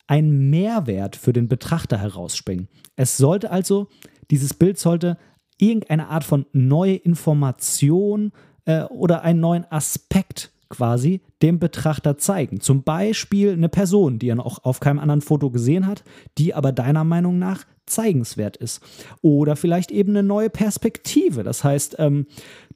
ein 0.08 0.50
Mehrwert 0.50 1.16
für 1.16 1.34
den 1.34 1.50
Betrachter 1.50 2.00
herausspringen. 2.00 2.68
Es 2.96 3.16
sollte 3.16 3.52
also, 3.52 3.90
dieses 4.32 4.56
Bild 4.56 4.80
sollte 4.80 5.20
irgendeine 5.60 6.08
Art 6.08 6.24
von 6.24 6.48
neue 6.52 6.96
Information 6.96 8.32
äh, 8.66 8.86
oder 8.86 9.22
einen 9.22 9.40
neuen 9.40 9.72
Aspekt 9.72 10.52
quasi 10.70 11.22
dem 11.42 11.60
Betrachter 11.60 12.18
zeigen. 12.18 12.60
Zum 12.60 12.84
Beispiel 12.84 13.54
eine 13.54 13.70
Person, 13.70 14.20
die 14.20 14.30
er 14.30 14.36
noch 14.36 14.64
auf 14.64 14.80
keinem 14.80 15.00
anderen 15.00 15.22
Foto 15.22 15.50
gesehen 15.50 15.88
hat, 15.88 16.04
die 16.38 16.54
aber 16.54 16.72
deiner 16.72 17.04
Meinung 17.04 17.40
nach 17.40 17.66
zeigenswert 17.86 18.56
ist. 18.56 18.82
Oder 19.22 19.56
vielleicht 19.56 19.92
eben 19.92 20.12
eine 20.12 20.24
neue 20.24 20.52
Perspektive. 20.52 21.44
Das 21.44 21.64
heißt, 21.64 21.96
ähm, 21.98 22.28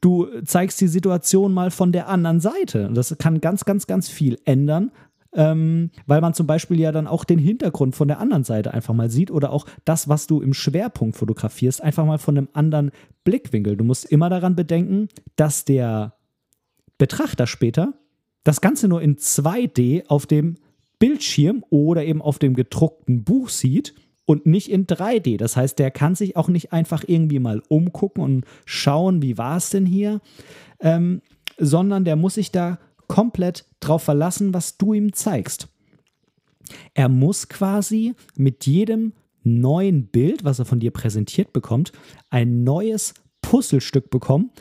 du 0.02 0.28
zeigst 0.44 0.82
die 0.82 0.88
Situation 0.88 1.54
mal 1.54 1.70
von 1.70 1.92
der 1.92 2.10
anderen 2.10 2.40
Seite. 2.40 2.90
Das 2.94 3.16
kann 3.20 3.42
ganz, 3.42 3.64
ganz, 3.66 3.86
ganz 3.86 4.10
viel 4.10 4.40
ändern 4.46 4.92
ähm, 5.36 5.90
weil 6.06 6.22
man 6.22 6.34
zum 6.34 6.48
Beispiel 6.48 6.80
ja 6.80 6.92
dann 6.92 7.08
auch 7.08 7.24
den 7.24 7.40
Hintergrund 7.40 7.96
von 7.96 8.08
der 8.08 8.20
anderen 8.20 8.44
Seite 8.44 8.74
einfach 8.74 8.94
mal 8.94 9.10
sieht 9.10 9.32
oder 9.32 9.52
auch 9.52 9.66
das, 9.86 10.08
was 10.08 10.28
du 10.28 10.42
im 10.42 10.54
Schwerpunkt 10.54 11.18
fotografierst, 11.18 11.82
einfach 11.82 12.06
mal 12.06 12.20
von 12.20 12.38
einem 12.38 12.50
anderen 12.54 12.92
Blickwinkel. 13.24 13.78
Du 13.78 13.84
musst 13.84 14.06
immer 14.06 14.30
daran 14.30 14.56
bedenken, 14.56 15.10
dass 15.36 15.66
der 15.66 16.14
Betrachter 17.04 17.48
später 17.48 17.96
das 18.46 18.62
Ganze 18.62 18.88
nur 18.88 19.02
in 19.02 19.18
2D 19.18 20.08
auf 20.08 20.26
dem 20.26 20.56
Bildschirm 21.00 21.66
oder 21.70 22.06
eben 22.06 22.22
auf 22.22 22.40
dem 22.40 22.54
gedruckten 22.54 23.26
Buch 23.26 23.50
sieht 23.50 23.94
und 24.24 24.46
nicht 24.46 24.72
in 24.72 24.88
3D. 24.88 25.36
Das 25.36 25.58
heißt, 25.58 25.80
der 25.80 25.92
kann 25.92 26.16
sich 26.16 26.38
auch 26.38 26.48
nicht 26.48 26.72
einfach 26.72 27.04
irgendwie 27.06 27.40
mal 27.40 27.62
umgucken 27.68 28.24
und 28.24 28.46
schauen, 28.64 29.22
wie 29.22 29.38
war 29.38 29.58
es 29.58 29.70
denn 29.70 29.86
hier, 29.86 30.22
ähm, 30.80 31.22
sondern 31.58 32.06
der 32.06 32.16
muss 32.16 32.36
sich 32.36 32.54
da 32.54 32.80
komplett 33.10 33.66
drauf 33.82 34.04
verlassen, 34.04 34.54
was 34.54 34.78
du 34.78 34.94
ihm 34.94 35.12
zeigst. 35.12 35.68
Er 36.94 37.10
muss 37.10 37.50
quasi 37.50 38.14
mit 38.38 38.66
jedem 38.66 39.12
neuen 39.44 40.08
Bild, 40.08 40.46
was 40.46 40.60
er 40.60 40.66
von 40.66 40.80
dir 40.80 40.92
präsentiert 40.92 41.52
bekommt, 41.52 41.92
ein 42.30 42.64
neues 42.64 43.14
Puzzlestück 43.42 44.10
bekommen, 44.10 44.52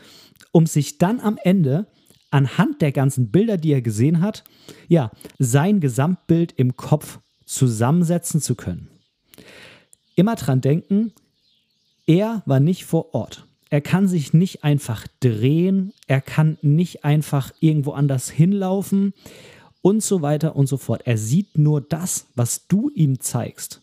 um 0.51 0.67
sich 0.67 0.99
dann 0.99 1.21
am 1.21 1.39
Ende 1.41 1.87
anhand 2.33 2.81
der 2.83 2.93
ganzen 2.93 3.31
Bilder, 3.31 3.57
die 3.57 3.73
er 3.73 3.83
gesehen 3.83 4.21
hat, 4.21 4.45
ja, 4.89 5.11
sein 5.39 5.81
Gesamtbild 5.81 6.53
im 6.57 6.77
Kopf 6.77 7.21
zusammensetzen 7.45 8.41
zu 8.41 8.55
können. 8.55 8.89
Immer 10.15 10.37
dran 10.37 10.61
denken, 10.61 11.12
er 12.07 12.43
war 12.47 12.61
nicht 12.61 12.85
vor 12.85 13.15
Ort. 13.15 13.47
Er 13.71 13.81
kann 13.81 14.07
sich 14.07 14.35
nicht 14.35 14.65
einfach 14.65 15.07
drehen, 15.21 15.93
er 16.07 16.21
kann 16.21 16.59
nicht 16.61 17.05
einfach 17.05 17.53
irgendwo 17.61 17.93
anders 17.93 18.29
hinlaufen 18.29 19.15
und 19.81 20.03
so 20.03 20.21
weiter 20.21 20.57
und 20.57 20.67
so 20.67 20.77
fort. 20.77 21.03
Er 21.07 21.17
sieht 21.17 21.57
nur 21.57 21.81
das, 21.81 22.27
was 22.35 22.67
du 22.69 22.91
ihm 22.91 23.21
zeigst. 23.21 23.81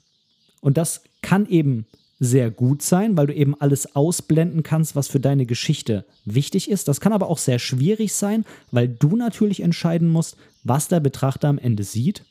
Und 0.62 0.77
das 0.77 1.03
kann 1.22 1.48
eben 1.48 1.86
sehr 2.19 2.51
gut 2.51 2.81
sein, 2.81 3.17
weil 3.17 3.27
du 3.27 3.33
eben 3.33 3.59
alles 3.59 3.95
ausblenden 3.95 4.61
kannst, 4.61 4.95
was 4.95 5.07
für 5.07 5.21
deine 5.21 5.45
Geschichte 5.45 6.05
wichtig 6.25 6.69
ist. 6.69 6.88
Das 6.88 6.99
kann 6.99 7.13
aber 7.13 7.29
auch 7.29 7.38
sehr 7.38 7.59
schwierig 7.59 8.13
sein, 8.13 8.45
weil 8.71 8.89
du 8.89 9.15
natürlich 9.15 9.61
entscheiden 9.61 10.09
musst, 10.09 10.35
was 10.63 10.89
der 10.89 10.99
Betrachter 10.99 11.47
am 11.47 11.57
Ende 11.57 11.83
sieht 11.83 12.25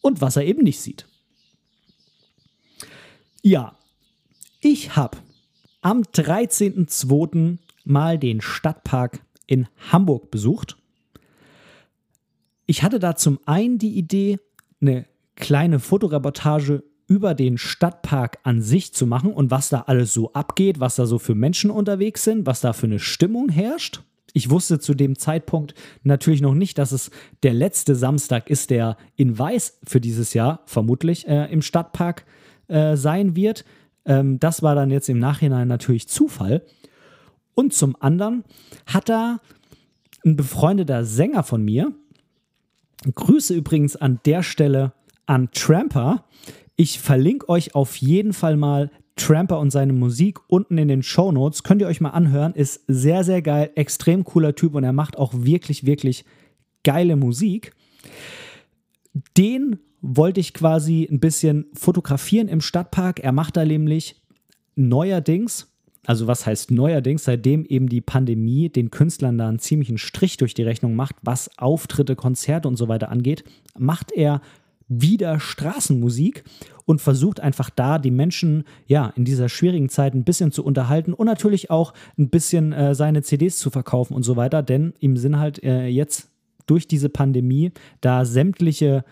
und 0.00 0.20
was 0.20 0.36
er 0.36 0.44
eben 0.44 0.64
nicht 0.64 0.80
sieht. 0.80 1.06
Ja, 3.42 3.78
ich 4.60 4.96
habe 4.96 5.18
am 5.80 6.00
13.02. 6.00 7.58
mal 7.84 8.18
den 8.18 8.40
Stadtpark 8.40 9.20
in 9.46 9.68
Hamburg 9.92 10.30
besucht. 10.30 10.76
Ich 12.66 12.82
hatte 12.82 12.98
da 12.98 13.14
zum 13.14 13.38
einen 13.44 13.78
die 13.78 13.96
Idee, 13.96 14.40
eine 14.80 15.06
kleine 15.36 15.78
Fotoreportage 15.78 16.82
über 17.06 17.34
den 17.34 17.58
Stadtpark 17.58 18.38
an 18.42 18.62
sich 18.62 18.94
zu 18.94 19.06
machen 19.06 19.32
und 19.32 19.50
was 19.50 19.68
da 19.68 19.82
alles 19.86 20.14
so 20.14 20.32
abgeht, 20.32 20.80
was 20.80 20.96
da 20.96 21.06
so 21.06 21.18
für 21.18 21.34
Menschen 21.34 21.70
unterwegs 21.70 22.24
sind, 22.24 22.46
was 22.46 22.60
da 22.60 22.72
für 22.72 22.86
eine 22.86 22.98
Stimmung 22.98 23.48
herrscht. 23.48 24.02
Ich 24.32 24.50
wusste 24.50 24.80
zu 24.80 24.94
dem 24.94 25.16
Zeitpunkt 25.16 25.74
natürlich 26.02 26.40
noch 26.40 26.54
nicht, 26.54 26.78
dass 26.78 26.92
es 26.92 27.10
der 27.42 27.54
letzte 27.54 27.94
Samstag 27.94 28.50
ist, 28.50 28.70
der 28.70 28.96
in 29.16 29.38
Weiß 29.38 29.78
für 29.84 30.00
dieses 30.00 30.34
Jahr 30.34 30.62
vermutlich 30.66 31.28
äh, 31.28 31.52
im 31.52 31.62
Stadtpark 31.62 32.24
äh, 32.66 32.96
sein 32.96 33.36
wird. 33.36 33.64
Ähm, 34.04 34.40
das 34.40 34.62
war 34.62 34.74
dann 34.74 34.90
jetzt 34.90 35.08
im 35.08 35.20
Nachhinein 35.20 35.68
natürlich 35.68 36.08
Zufall. 36.08 36.62
Und 37.54 37.74
zum 37.74 37.96
anderen 38.00 38.42
hat 38.86 39.08
da 39.08 39.40
ein 40.24 40.34
befreundeter 40.36 41.04
Sänger 41.04 41.44
von 41.44 41.64
mir, 41.64 41.92
Grüße 43.12 43.54
übrigens 43.54 43.96
an 43.96 44.20
der 44.24 44.42
Stelle 44.42 44.92
an 45.26 45.50
Tramper. 45.52 46.24
Ich 46.76 46.98
verlinke 46.98 47.48
euch 47.48 47.74
auf 47.74 47.96
jeden 47.96 48.32
Fall 48.32 48.56
mal 48.56 48.90
Tramper 49.16 49.60
und 49.60 49.70
seine 49.70 49.92
Musik 49.92 50.40
unten 50.48 50.76
in 50.76 50.88
den 50.88 51.02
Show 51.02 51.30
Notes. 51.30 51.62
Könnt 51.62 51.80
ihr 51.80 51.86
euch 51.86 52.00
mal 52.00 52.10
anhören. 52.10 52.52
Ist 52.54 52.82
sehr, 52.88 53.22
sehr 53.22 53.42
geil. 53.42 53.70
Extrem 53.76 54.24
cooler 54.24 54.54
Typ 54.54 54.74
und 54.74 54.82
er 54.82 54.92
macht 54.92 55.16
auch 55.16 55.32
wirklich, 55.34 55.86
wirklich 55.86 56.24
geile 56.82 57.14
Musik. 57.16 57.72
Den 59.36 59.78
wollte 60.00 60.40
ich 60.40 60.52
quasi 60.52 61.08
ein 61.10 61.20
bisschen 61.20 61.66
fotografieren 61.74 62.48
im 62.48 62.60
Stadtpark. 62.60 63.20
Er 63.20 63.32
macht 63.32 63.56
da 63.56 63.64
nämlich 63.64 64.20
neuerdings, 64.74 65.72
also 66.04 66.26
was 66.26 66.44
heißt 66.44 66.72
neuerdings, 66.72 67.24
seitdem 67.24 67.64
eben 67.64 67.88
die 67.88 68.00
Pandemie 68.00 68.68
den 68.68 68.90
Künstlern 68.90 69.38
da 69.38 69.48
einen 69.48 69.60
ziemlichen 69.60 69.96
Strich 69.96 70.36
durch 70.36 70.54
die 70.54 70.64
Rechnung 70.64 70.96
macht, 70.96 71.16
was 71.22 71.56
Auftritte, 71.56 72.16
Konzerte 72.16 72.68
und 72.68 72.76
so 72.76 72.88
weiter 72.88 73.10
angeht, 73.10 73.44
macht 73.78 74.12
er 74.12 74.42
wieder 74.88 75.40
Straßenmusik 75.40 76.44
und 76.84 77.00
versucht 77.00 77.40
einfach 77.40 77.70
da 77.70 77.98
die 77.98 78.10
Menschen 78.10 78.64
ja 78.86 79.12
in 79.16 79.24
dieser 79.24 79.48
schwierigen 79.48 79.88
Zeit 79.88 80.14
ein 80.14 80.24
bisschen 80.24 80.52
zu 80.52 80.64
unterhalten 80.64 81.14
und 81.14 81.26
natürlich 81.26 81.70
auch 81.70 81.94
ein 82.18 82.28
bisschen 82.28 82.72
äh, 82.72 82.94
seine 82.94 83.22
CDs 83.22 83.58
zu 83.58 83.70
verkaufen 83.70 84.14
und 84.14 84.22
so 84.22 84.36
weiter, 84.36 84.62
denn 84.62 84.92
im 85.00 85.16
Sinn 85.16 85.38
halt 85.38 85.62
äh, 85.62 85.86
jetzt 85.86 86.28
durch 86.66 86.86
diese 86.86 87.08
Pandemie 87.08 87.72
da 88.00 88.24
sämtliche 88.24 89.04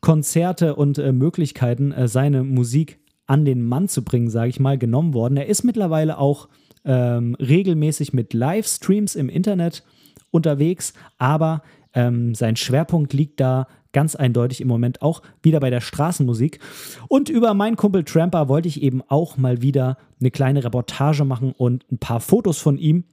Konzerte 0.00 0.76
und 0.76 0.98
äh, 0.98 1.12
Möglichkeiten, 1.12 1.92
äh, 1.92 2.08
seine 2.08 2.44
Musik 2.44 2.98
an 3.26 3.44
den 3.44 3.62
Mann 3.62 3.88
zu 3.88 4.04
bringen, 4.04 4.30
sage 4.30 4.50
ich 4.50 4.60
mal, 4.60 4.78
genommen 4.78 5.14
worden. 5.14 5.36
Er 5.36 5.46
ist 5.46 5.64
mittlerweile 5.64 6.18
auch 6.18 6.48
ähm, 6.84 7.34
regelmäßig 7.40 8.12
mit 8.12 8.32
Livestreams 8.32 9.16
im 9.16 9.28
Internet 9.28 9.82
unterwegs, 10.30 10.92
aber 11.18 11.62
ähm, 11.96 12.36
sein 12.36 12.54
Schwerpunkt 12.54 13.12
liegt 13.12 13.40
da 13.40 13.66
ganz 13.92 14.14
eindeutig 14.14 14.60
im 14.60 14.68
Moment 14.68 15.02
auch 15.02 15.22
wieder 15.42 15.58
bei 15.58 15.70
der 15.70 15.80
Straßenmusik. 15.80 16.60
Und 17.08 17.28
über 17.28 17.54
meinen 17.54 17.76
Kumpel 17.76 18.04
Tramper 18.04 18.48
wollte 18.48 18.68
ich 18.68 18.82
eben 18.82 19.02
auch 19.08 19.36
mal 19.36 19.62
wieder 19.62 19.96
eine 20.20 20.30
kleine 20.30 20.62
Reportage 20.62 21.24
machen 21.24 21.52
und 21.56 21.90
ein 21.90 21.98
paar 21.98 22.20
Fotos 22.20 22.58
von 22.58 22.78
ihm 22.78 23.04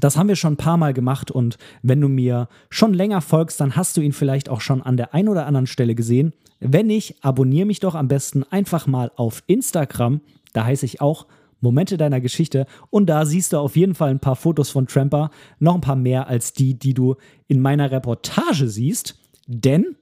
das 0.00 0.16
haben 0.16 0.28
wir 0.28 0.36
schon 0.36 0.54
ein 0.54 0.58
paar 0.58 0.76
Mal 0.76 0.92
gemacht 0.92 1.30
und 1.30 1.58
wenn 1.82 2.00
du 2.00 2.08
mir 2.08 2.48
schon 2.70 2.92
länger 2.92 3.20
folgst, 3.20 3.60
dann 3.60 3.76
hast 3.76 3.96
du 3.96 4.00
ihn 4.00 4.12
vielleicht 4.12 4.48
auch 4.48 4.60
schon 4.60 4.82
an 4.82 4.96
der 4.96 5.14
einen 5.14 5.28
oder 5.28 5.46
anderen 5.46 5.66
Stelle 5.66 5.94
gesehen. 5.94 6.32
Wenn 6.60 6.86
nicht, 6.86 7.24
abonniere 7.24 7.66
mich 7.66 7.80
doch 7.80 7.94
am 7.94 8.08
besten 8.08 8.44
einfach 8.44 8.86
mal 8.86 9.10
auf 9.16 9.42
Instagram. 9.46 10.20
Da 10.52 10.64
heiße 10.64 10.86
ich 10.86 11.00
auch 11.00 11.26
Momente 11.60 11.96
deiner 11.96 12.20
Geschichte 12.20 12.66
und 12.90 13.06
da 13.06 13.24
siehst 13.24 13.52
du 13.52 13.58
auf 13.58 13.76
jeden 13.76 13.94
Fall 13.94 14.10
ein 14.10 14.20
paar 14.20 14.36
Fotos 14.36 14.70
von 14.70 14.86
Tramper, 14.86 15.30
noch 15.58 15.74
ein 15.74 15.80
paar 15.80 15.96
mehr 15.96 16.28
als 16.28 16.52
die, 16.52 16.74
die 16.74 16.94
du 16.94 17.16
in 17.48 17.60
meiner 17.60 17.90
Reportage 17.90 18.68
siehst. 18.68 19.18
Denn, 19.46 19.96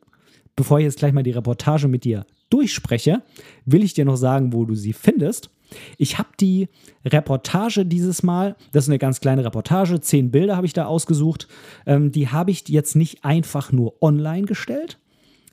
bevor 0.56 0.78
ich 0.78 0.84
jetzt 0.84 0.98
gleich 0.98 1.12
mal 1.12 1.22
die 1.22 1.30
Reportage 1.30 1.88
mit 1.88 2.04
dir 2.04 2.26
durchspreche, 2.50 3.22
will 3.64 3.82
ich 3.82 3.94
dir 3.94 4.04
noch 4.04 4.16
sagen, 4.16 4.52
wo 4.52 4.64
du 4.64 4.74
sie 4.74 4.92
findest. 4.92 5.50
Ich 5.98 6.18
habe 6.18 6.28
die 6.40 6.68
Reportage 7.04 7.84
dieses 7.84 8.22
Mal, 8.22 8.56
das 8.72 8.84
ist 8.84 8.90
eine 8.90 8.98
ganz 8.98 9.20
kleine 9.20 9.44
Reportage, 9.44 10.00
zehn 10.00 10.30
Bilder 10.30 10.56
habe 10.56 10.66
ich 10.66 10.72
da 10.72 10.86
ausgesucht. 10.86 11.48
Ähm, 11.86 12.12
die 12.12 12.28
habe 12.28 12.50
ich 12.50 12.68
jetzt 12.68 12.94
nicht 12.96 13.24
einfach 13.24 13.72
nur 13.72 14.02
online 14.02 14.46
gestellt, 14.46 14.98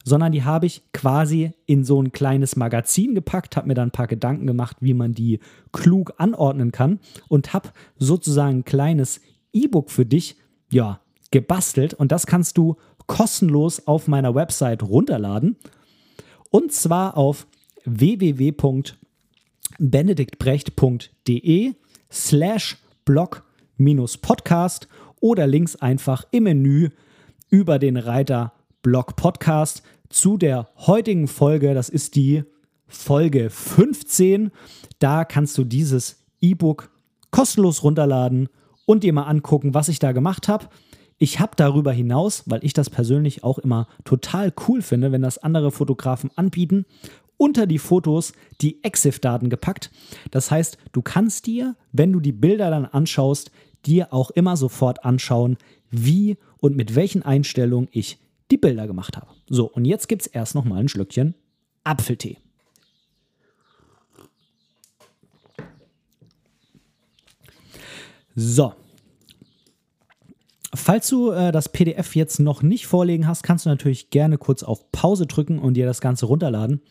sondern 0.03 0.31
die 0.31 0.43
habe 0.43 0.65
ich 0.65 0.81
quasi 0.93 1.51
in 1.65 1.83
so 1.83 2.01
ein 2.01 2.11
kleines 2.11 2.55
Magazin 2.55 3.15
gepackt, 3.15 3.55
habe 3.55 3.67
mir 3.67 3.73
dann 3.73 3.89
ein 3.89 3.91
paar 3.91 4.07
Gedanken 4.07 4.47
gemacht, 4.47 4.77
wie 4.79 4.93
man 4.93 5.13
die 5.13 5.39
klug 5.71 6.13
anordnen 6.17 6.71
kann 6.71 6.99
und 7.27 7.53
habe 7.53 7.69
sozusagen 7.97 8.59
ein 8.59 8.65
kleines 8.65 9.21
E-Book 9.53 9.91
für 9.91 10.05
dich, 10.05 10.37
ja, 10.71 10.99
gebastelt. 11.31 11.93
Und 11.93 12.11
das 12.11 12.25
kannst 12.25 12.57
du 12.57 12.77
kostenlos 13.05 13.87
auf 13.87 14.07
meiner 14.07 14.35
Website 14.35 14.83
runterladen. 14.83 15.55
Und 16.49 16.71
zwar 16.71 17.17
auf 17.17 17.47
www 17.85 18.51
benediktbrecht.de 19.79 21.73
slash 22.11 22.77
blog 23.05 23.43
minus 23.77 24.17
podcast 24.17 24.87
oder 25.19 25.47
links 25.47 25.75
einfach 25.75 26.25
im 26.31 26.43
Menü 26.43 26.89
über 27.49 27.79
den 27.79 27.97
Reiter 27.97 28.53
Blog 28.81 29.15
Podcast 29.15 29.83
zu 30.09 30.37
der 30.37 30.67
heutigen 30.75 31.27
Folge. 31.27 31.75
Das 31.75 31.87
ist 31.87 32.15
die 32.15 32.43
Folge 32.87 33.51
15. 33.51 34.51
Da 34.97 35.23
kannst 35.23 35.55
du 35.59 35.63
dieses 35.63 36.23
E-Book 36.41 36.89
kostenlos 37.29 37.83
runterladen 37.83 38.49
und 38.87 39.03
dir 39.03 39.13
mal 39.13 39.25
angucken, 39.25 39.75
was 39.75 39.87
ich 39.87 39.99
da 39.99 40.13
gemacht 40.13 40.47
habe. 40.47 40.67
Ich 41.19 41.39
habe 41.39 41.51
darüber 41.55 41.91
hinaus, 41.91 42.41
weil 42.47 42.63
ich 42.63 42.73
das 42.73 42.89
persönlich 42.89 43.43
auch 43.43 43.59
immer 43.59 43.87
total 44.03 44.51
cool 44.67 44.81
finde, 44.81 45.11
wenn 45.11 45.21
das 45.21 45.37
andere 45.37 45.69
Fotografen 45.69 46.31
anbieten, 46.35 46.85
unter 47.37 47.67
die 47.67 47.77
Fotos 47.77 48.33
die 48.61 48.83
EXIF-Daten 48.83 49.51
gepackt. 49.51 49.91
Das 50.31 50.49
heißt, 50.49 50.79
du 50.91 51.03
kannst 51.03 51.45
dir, 51.45 51.75
wenn 51.91 52.11
du 52.11 52.19
die 52.19 52.31
Bilder 52.31 52.71
dann 52.71 52.85
anschaust, 52.85 53.51
dir 53.85 54.11
auch 54.11 54.31
immer 54.31 54.57
sofort 54.57 55.05
anschauen, 55.05 55.57
wie 55.91 56.37
und 56.57 56.75
mit 56.75 56.95
welchen 56.95 57.21
Einstellungen 57.21 57.89
ich 57.91 58.17
die 58.51 58.57
Bilder 58.57 58.87
gemacht 58.87 59.17
habe. 59.17 59.27
So, 59.49 59.65
und 59.65 59.85
jetzt 59.85 60.07
gibt 60.07 60.23
es 60.23 60.27
erst 60.27 60.55
noch 60.55 60.65
mal 60.65 60.79
ein 60.79 60.89
Schlückchen 60.89 61.35
Apfeltee. 61.83 62.37
So. 68.35 68.73
Falls 70.73 71.09
du 71.09 71.31
äh, 71.31 71.51
das 71.51 71.69
PDF 71.69 72.15
jetzt 72.15 72.39
noch 72.39 72.61
nicht 72.61 72.87
vorlegen 72.87 73.27
hast, 73.27 73.43
kannst 73.43 73.65
du 73.65 73.69
natürlich 73.69 74.09
gerne 74.09 74.37
kurz 74.37 74.63
auf 74.63 74.91
Pause 74.91 75.27
drücken 75.27 75.59
und 75.59 75.73
dir 75.73 75.85
das 75.85 75.99
Ganze 75.99 76.27
runterladen. 76.27 76.81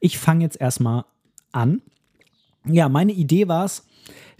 Ich 0.00 0.18
fange 0.18 0.44
jetzt 0.44 0.60
erstmal 0.60 1.04
an. 1.52 1.82
Ja, 2.64 2.88
meine 2.88 3.12
Idee 3.12 3.48
war 3.48 3.64
es, 3.64 3.86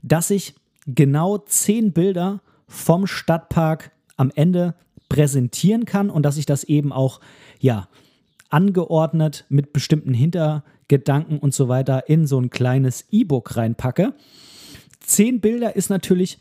dass 0.02 0.30
ich 0.30 0.54
genau 0.86 1.38
zehn 1.38 1.92
Bilder 1.92 2.40
vom 2.66 3.06
Stadtpark 3.06 3.92
am 4.16 4.30
Ende 4.34 4.74
präsentieren 5.08 5.84
kann 5.84 6.10
und 6.10 6.22
dass 6.22 6.36
ich 6.36 6.46
das 6.46 6.64
eben 6.64 6.92
auch, 6.92 7.20
ja, 7.60 7.88
angeordnet 8.50 9.44
mit 9.48 9.72
bestimmten 9.72 10.14
Hintergedanken 10.14 11.38
und 11.38 11.52
so 11.52 11.68
weiter 11.68 12.08
in 12.08 12.26
so 12.26 12.40
ein 12.40 12.50
kleines 12.50 13.06
E-Book 13.10 13.56
reinpacke. 13.56 14.14
Zehn 15.00 15.40
Bilder 15.40 15.76
ist 15.76 15.90
natürlich, 15.90 16.38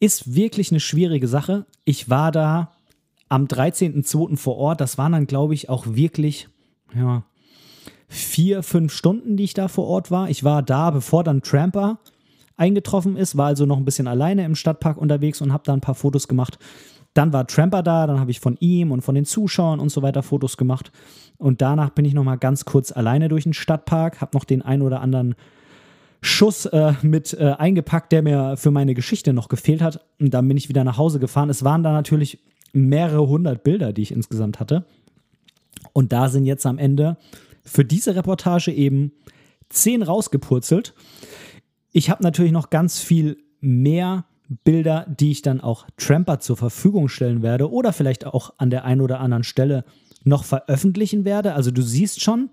ist 0.00 0.34
wirklich 0.34 0.70
eine 0.70 0.80
schwierige 0.80 1.28
Sache. 1.28 1.66
Ich 1.84 2.10
war 2.10 2.32
da 2.32 2.72
am 3.28 3.46
13.02. 3.46 4.36
vor 4.36 4.56
Ort. 4.56 4.80
Das 4.80 4.98
waren 4.98 5.12
dann, 5.12 5.26
glaube 5.26 5.54
ich, 5.54 5.68
auch 5.68 5.86
wirklich, 5.86 6.48
ja, 6.94 7.24
vier, 8.08 8.62
fünf 8.62 8.92
Stunden, 8.92 9.36
die 9.36 9.44
ich 9.44 9.54
da 9.54 9.68
vor 9.68 9.86
Ort 9.86 10.10
war. 10.10 10.28
Ich 10.28 10.44
war 10.44 10.62
da, 10.62 10.90
bevor 10.90 11.24
dann 11.24 11.42
Tramper 11.42 11.98
eingetroffen 12.56 13.16
ist, 13.16 13.36
war 13.36 13.46
also 13.46 13.64
noch 13.64 13.78
ein 13.78 13.86
bisschen 13.86 14.06
alleine 14.06 14.44
im 14.44 14.54
Stadtpark 14.54 14.98
unterwegs 14.98 15.40
und 15.40 15.52
habe 15.52 15.64
da 15.64 15.72
ein 15.72 15.80
paar 15.80 15.94
Fotos 15.94 16.28
gemacht. 16.28 16.58
Dann 17.14 17.32
war 17.32 17.46
Tramper 17.46 17.82
da, 17.82 18.06
dann 18.06 18.20
habe 18.20 18.30
ich 18.30 18.40
von 18.40 18.56
ihm 18.60 18.90
und 18.90 19.02
von 19.02 19.14
den 19.14 19.24
Zuschauern 19.24 19.80
und 19.80 19.90
so 19.90 20.02
weiter 20.02 20.22
Fotos 20.22 20.56
gemacht. 20.56 20.92
Und 21.36 21.60
danach 21.60 21.90
bin 21.90 22.04
ich 22.04 22.14
noch 22.14 22.24
mal 22.24 22.36
ganz 22.36 22.64
kurz 22.64 22.92
alleine 22.92 23.28
durch 23.28 23.44
den 23.44 23.52
Stadtpark, 23.52 24.20
habe 24.20 24.36
noch 24.36 24.44
den 24.44 24.62
ein 24.62 24.80
oder 24.80 25.00
anderen 25.00 25.34
Schuss 26.22 26.66
äh, 26.66 26.94
mit 27.02 27.34
äh, 27.34 27.54
eingepackt, 27.58 28.12
der 28.12 28.22
mir 28.22 28.56
für 28.56 28.70
meine 28.70 28.94
Geschichte 28.94 29.32
noch 29.32 29.48
gefehlt 29.48 29.82
hat. 29.82 30.04
Und 30.20 30.32
dann 30.32 30.46
bin 30.46 30.56
ich 30.56 30.68
wieder 30.68 30.84
nach 30.84 30.96
Hause 30.96 31.18
gefahren. 31.18 31.50
Es 31.50 31.64
waren 31.64 31.82
da 31.82 31.92
natürlich 31.92 32.38
mehrere 32.72 33.26
hundert 33.26 33.64
Bilder, 33.64 33.92
die 33.92 34.02
ich 34.02 34.12
insgesamt 34.12 34.60
hatte. 34.60 34.86
Und 35.92 36.12
da 36.12 36.28
sind 36.28 36.46
jetzt 36.46 36.64
am 36.64 36.78
Ende 36.78 37.16
für 37.64 37.84
diese 37.84 38.14
Reportage 38.14 38.70
eben 38.70 39.12
zehn 39.68 40.02
rausgepurzelt. 40.02 40.94
Ich 41.90 42.08
habe 42.08 42.22
natürlich 42.22 42.52
noch 42.52 42.70
ganz 42.70 43.00
viel 43.00 43.38
mehr 43.60 44.24
Bilder, 44.64 45.06
die 45.08 45.30
ich 45.30 45.42
dann 45.42 45.60
auch 45.60 45.86
Tramper 45.96 46.40
zur 46.40 46.56
Verfügung 46.56 47.08
stellen 47.08 47.42
werde 47.42 47.70
oder 47.70 47.92
vielleicht 47.92 48.26
auch 48.26 48.54
an 48.58 48.70
der 48.70 48.84
einen 48.84 49.00
oder 49.00 49.20
anderen 49.20 49.44
Stelle 49.44 49.84
noch 50.24 50.44
veröffentlichen 50.44 51.24
werde. 51.24 51.54
Also 51.54 51.70
du 51.70 51.82
siehst 51.82 52.20
schon, 52.20 52.50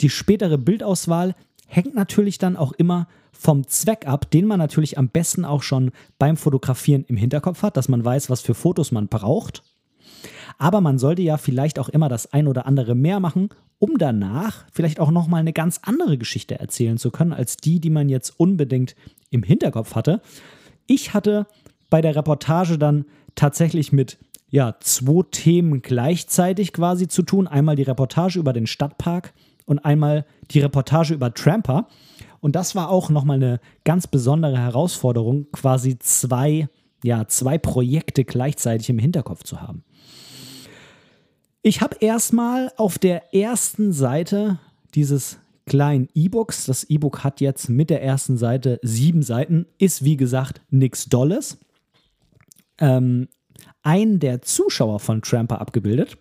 die 0.00 0.10
spätere 0.10 0.58
Bildauswahl 0.58 1.34
hängt 1.66 1.94
natürlich 1.94 2.38
dann 2.38 2.56
auch 2.56 2.72
immer 2.72 3.08
vom 3.32 3.66
Zweck 3.66 4.06
ab, 4.06 4.30
den 4.30 4.46
man 4.46 4.58
natürlich 4.58 4.98
am 4.98 5.08
besten 5.08 5.44
auch 5.44 5.62
schon 5.62 5.90
beim 6.18 6.36
Fotografieren 6.36 7.04
im 7.08 7.16
Hinterkopf 7.16 7.62
hat, 7.62 7.76
dass 7.76 7.88
man 7.88 8.04
weiß, 8.04 8.30
was 8.30 8.40
für 8.40 8.54
Fotos 8.54 8.92
man 8.92 9.08
braucht. 9.08 9.62
Aber 10.58 10.80
man 10.80 10.98
sollte 10.98 11.22
ja 11.22 11.38
vielleicht 11.38 11.78
auch 11.78 11.88
immer 11.88 12.08
das 12.08 12.32
ein 12.32 12.46
oder 12.46 12.66
andere 12.66 12.94
mehr 12.94 13.20
machen, 13.20 13.48
um 13.78 13.98
danach 13.98 14.64
vielleicht 14.70 15.00
auch 15.00 15.10
nochmal 15.10 15.40
eine 15.40 15.52
ganz 15.52 15.80
andere 15.82 16.18
Geschichte 16.18 16.60
erzählen 16.60 16.98
zu 16.98 17.10
können, 17.10 17.32
als 17.32 17.56
die, 17.56 17.80
die 17.80 17.90
man 17.90 18.08
jetzt 18.08 18.38
unbedingt 18.38 18.94
im 19.30 19.42
Hinterkopf 19.42 19.96
hatte. 19.96 20.20
Ich 20.86 21.14
hatte 21.14 21.46
bei 21.90 22.00
der 22.00 22.16
Reportage 22.16 22.78
dann 22.78 23.04
tatsächlich 23.34 23.92
mit 23.92 24.18
ja, 24.50 24.76
zwei 24.80 25.22
Themen 25.30 25.80
gleichzeitig 25.82 26.72
quasi 26.72 27.08
zu 27.08 27.22
tun. 27.22 27.46
Einmal 27.48 27.76
die 27.76 27.82
Reportage 27.82 28.38
über 28.38 28.52
den 28.52 28.66
Stadtpark 28.66 29.32
und 29.64 29.78
einmal 29.84 30.26
die 30.50 30.60
Reportage 30.60 31.14
über 31.14 31.32
Tramper. 31.32 31.88
Und 32.40 32.56
das 32.56 32.74
war 32.74 32.90
auch 32.90 33.08
nochmal 33.08 33.36
eine 33.36 33.60
ganz 33.84 34.06
besondere 34.06 34.58
Herausforderung, 34.58 35.46
quasi 35.52 35.98
zwei, 35.98 36.68
ja, 37.02 37.26
zwei 37.28 37.56
Projekte 37.56 38.24
gleichzeitig 38.24 38.90
im 38.90 38.98
Hinterkopf 38.98 39.44
zu 39.44 39.62
haben. 39.62 39.84
Ich 41.62 41.80
habe 41.80 41.96
erstmal 42.00 42.72
auf 42.76 42.98
der 42.98 43.32
ersten 43.32 43.92
Seite 43.92 44.58
dieses 44.94 45.38
kleinen 45.66 46.08
E-Books, 46.14 46.66
das 46.66 46.84
E-Book 46.84 47.24
hat 47.24 47.40
jetzt 47.40 47.68
mit 47.68 47.90
der 47.90 48.02
ersten 48.02 48.36
Seite 48.36 48.78
sieben 48.82 49.22
Seiten, 49.22 49.66
ist 49.78 50.04
wie 50.04 50.16
gesagt 50.16 50.60
nichts 50.70 51.06
Dolles. 51.06 51.58
Ähm, 52.78 53.28
einen 53.82 54.18
der 54.18 54.42
Zuschauer 54.42 55.00
von 55.00 55.22
Tramper 55.22 55.60
abgebildet. 55.60 56.18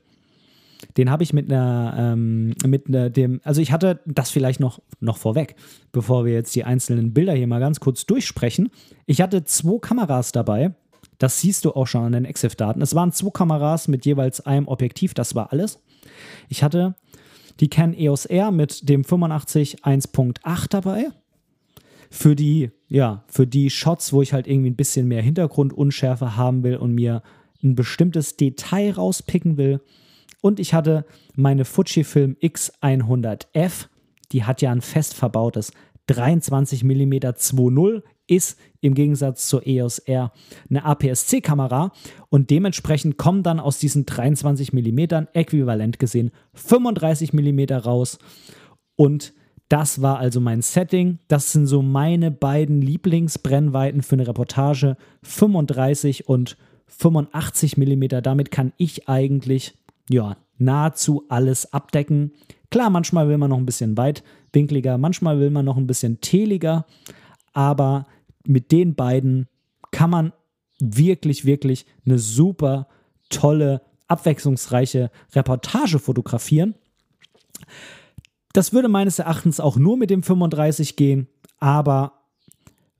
Den 0.98 1.10
habe 1.10 1.24
ich 1.24 1.32
mit 1.32 1.52
einer, 1.52 1.96
ähm, 1.98 2.54
mit 2.66 2.88
einer, 2.88 3.10
dem, 3.10 3.40
also 3.44 3.62
ich 3.62 3.72
hatte 3.72 4.02
das 4.06 4.32
vielleicht 4.32 4.60
noch, 4.60 4.82
noch 5.00 5.18
vorweg, 5.18 5.56
bevor 5.92 6.26
wir 6.26 6.34
jetzt 6.34 6.56
die 6.56 6.64
einzelnen 6.64 7.14
Bilder 7.14 7.34
hier 7.34 7.48
mal 7.48 7.60
ganz 7.60 7.80
kurz 7.80 8.06
durchsprechen. 8.06 8.70
Ich 9.06 9.22
hatte 9.22 9.44
zwei 9.44 9.78
Kameras 9.80 10.32
dabei, 10.32 10.74
das 11.20 11.40
siehst 11.40 11.66
du 11.66 11.72
auch 11.74 11.86
schon 11.86 12.04
an 12.04 12.12
den 12.14 12.26
EXIF-Daten. 12.26 12.82
Es 12.82 12.96
waren 12.96 13.12
zwei 13.12 13.30
Kameras 13.30 13.88
mit 13.88 14.06
jeweils 14.06 14.42
einem 14.42 14.68
Objektiv, 14.68 15.14
das 15.14 15.36
war 15.36 15.52
alles. 15.52 15.80
Ich 16.50 16.64
hatte 16.64 16.96
die 17.62 17.70
Canon 17.70 17.98
EOS 17.98 18.26
R 18.26 18.52
mit 18.52 18.90
dem 18.90 19.04
85 19.04 19.84
1.8 19.84 20.68
dabei. 20.70 21.06
Für 22.10 22.36
die, 22.36 22.72
ja, 22.90 23.24
für 23.28 23.48
die 23.48 23.70
Shots, 23.70 24.12
wo 24.12 24.22
ich 24.22 24.34
halt 24.34 24.48
irgendwie 24.48 24.72
ein 24.72 24.76
bisschen 24.76 25.08
mehr 25.08 25.22
Hintergrundunschärfe 25.22 26.36
haben 26.36 26.64
will 26.64 26.76
und 26.76 26.94
mir 26.94 27.24
ein 27.64 27.76
bestimmtes 27.76 28.36
Detail 28.36 28.92
rauspicken 28.92 29.56
will. 29.56 29.80
Und 30.42 30.60
ich 30.60 30.74
hatte 30.74 31.06
meine 31.36 31.64
Fujifilm 31.64 32.36
X100F, 32.42 33.88
die 34.32 34.44
hat 34.44 34.62
ja 34.62 34.72
ein 34.72 34.82
fest 34.82 35.14
verbautes 35.14 35.72
23 36.08 36.84
mm 36.84 37.14
2.0 37.14 38.02
ist 38.32 38.58
im 38.80 38.94
Gegensatz 38.94 39.48
zur 39.48 39.68
EOS 39.68 40.00
R 40.00 40.32
eine 40.70 40.86
APS-C-Kamera 40.86 41.92
und 42.30 42.50
dementsprechend 42.50 43.18
kommen 43.18 43.44
dann 43.44 43.60
aus 43.60 43.78
diesen 43.78 44.06
23 44.06 44.74
mm 44.74 45.28
äquivalent 45.34 46.00
gesehen 46.00 46.32
35 46.54 47.34
mm 47.34 47.74
raus 47.74 48.18
und 48.96 49.34
das 49.68 50.02
war 50.02 50.20
also 50.20 50.42
mein 50.42 50.62
Setting. 50.62 51.20
Das 51.30 51.54
sind 51.54 51.66
so 51.66 51.82
meine 51.82 52.30
beiden 52.30 52.82
Lieblingsbrennweiten 52.82 54.02
für 54.02 54.16
eine 54.16 54.28
Reportage 54.28 54.98
35 55.24 56.28
und 56.28 56.58
85 56.88 57.78
mm. 57.78 58.04
Damit 58.22 58.52
kann 58.52 58.74
ich 58.76 59.08
eigentlich 59.08 59.78
ja 60.10 60.36
nahezu 60.58 61.24
alles 61.30 61.72
abdecken. 61.72 62.34
Klar, 62.70 62.90
manchmal 62.90 63.30
will 63.30 63.38
man 63.38 63.50
noch 63.50 63.58
ein 63.58 63.66
bisschen 63.66 63.98
weitwinkliger, 63.98 64.98
manchmal 64.98 65.40
will 65.40 65.52
man 65.52 65.66
noch 65.66 65.78
ein 65.78 65.88
bisschen 65.88 66.20
teliger, 66.20 66.86
aber 67.54 68.08
mit 68.46 68.72
den 68.72 68.96
beiden 68.96 69.48
kann 69.92 70.10
man 70.10 70.34
wirklich, 70.80 71.46
wirklich 71.46 71.86
eine 72.06 72.20
super 72.20 72.88
tolle, 73.30 73.82
abwechslungsreiche 74.08 75.12
Reportage 75.34 76.00
fotografieren. 76.00 76.76
Das 78.54 78.74
würde 78.74 78.90
meines 78.90 79.20
Erachtens 79.20 79.60
auch 79.60 79.78
nur 79.78 79.98
mit 79.98 80.10
dem 80.10 80.24
35 80.24 80.96
gehen, 80.96 81.28
aber 81.60 82.22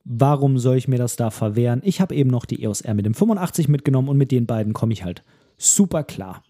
warum 0.04 0.58
soll 0.58 0.78
ich 0.78 0.88
mir 0.88 0.98
das 0.98 1.16
da 1.16 1.30
verwehren? 1.30 1.82
Ich 1.84 2.00
habe 2.00 2.16
eben 2.16 2.30
noch 2.30 2.46
die 2.46 2.64
EOS 2.64 2.82
R 2.82 2.94
mit 2.94 3.06
dem 3.06 3.14
85 3.14 3.68
mitgenommen 3.68 4.08
und 4.08 4.18
mit 4.18 4.32
den 4.32 4.46
beiden 4.46 4.74
komme 4.74 4.94
ich 4.94 5.04
halt 5.04 5.24
super 5.58 6.04
klar. 6.04 6.44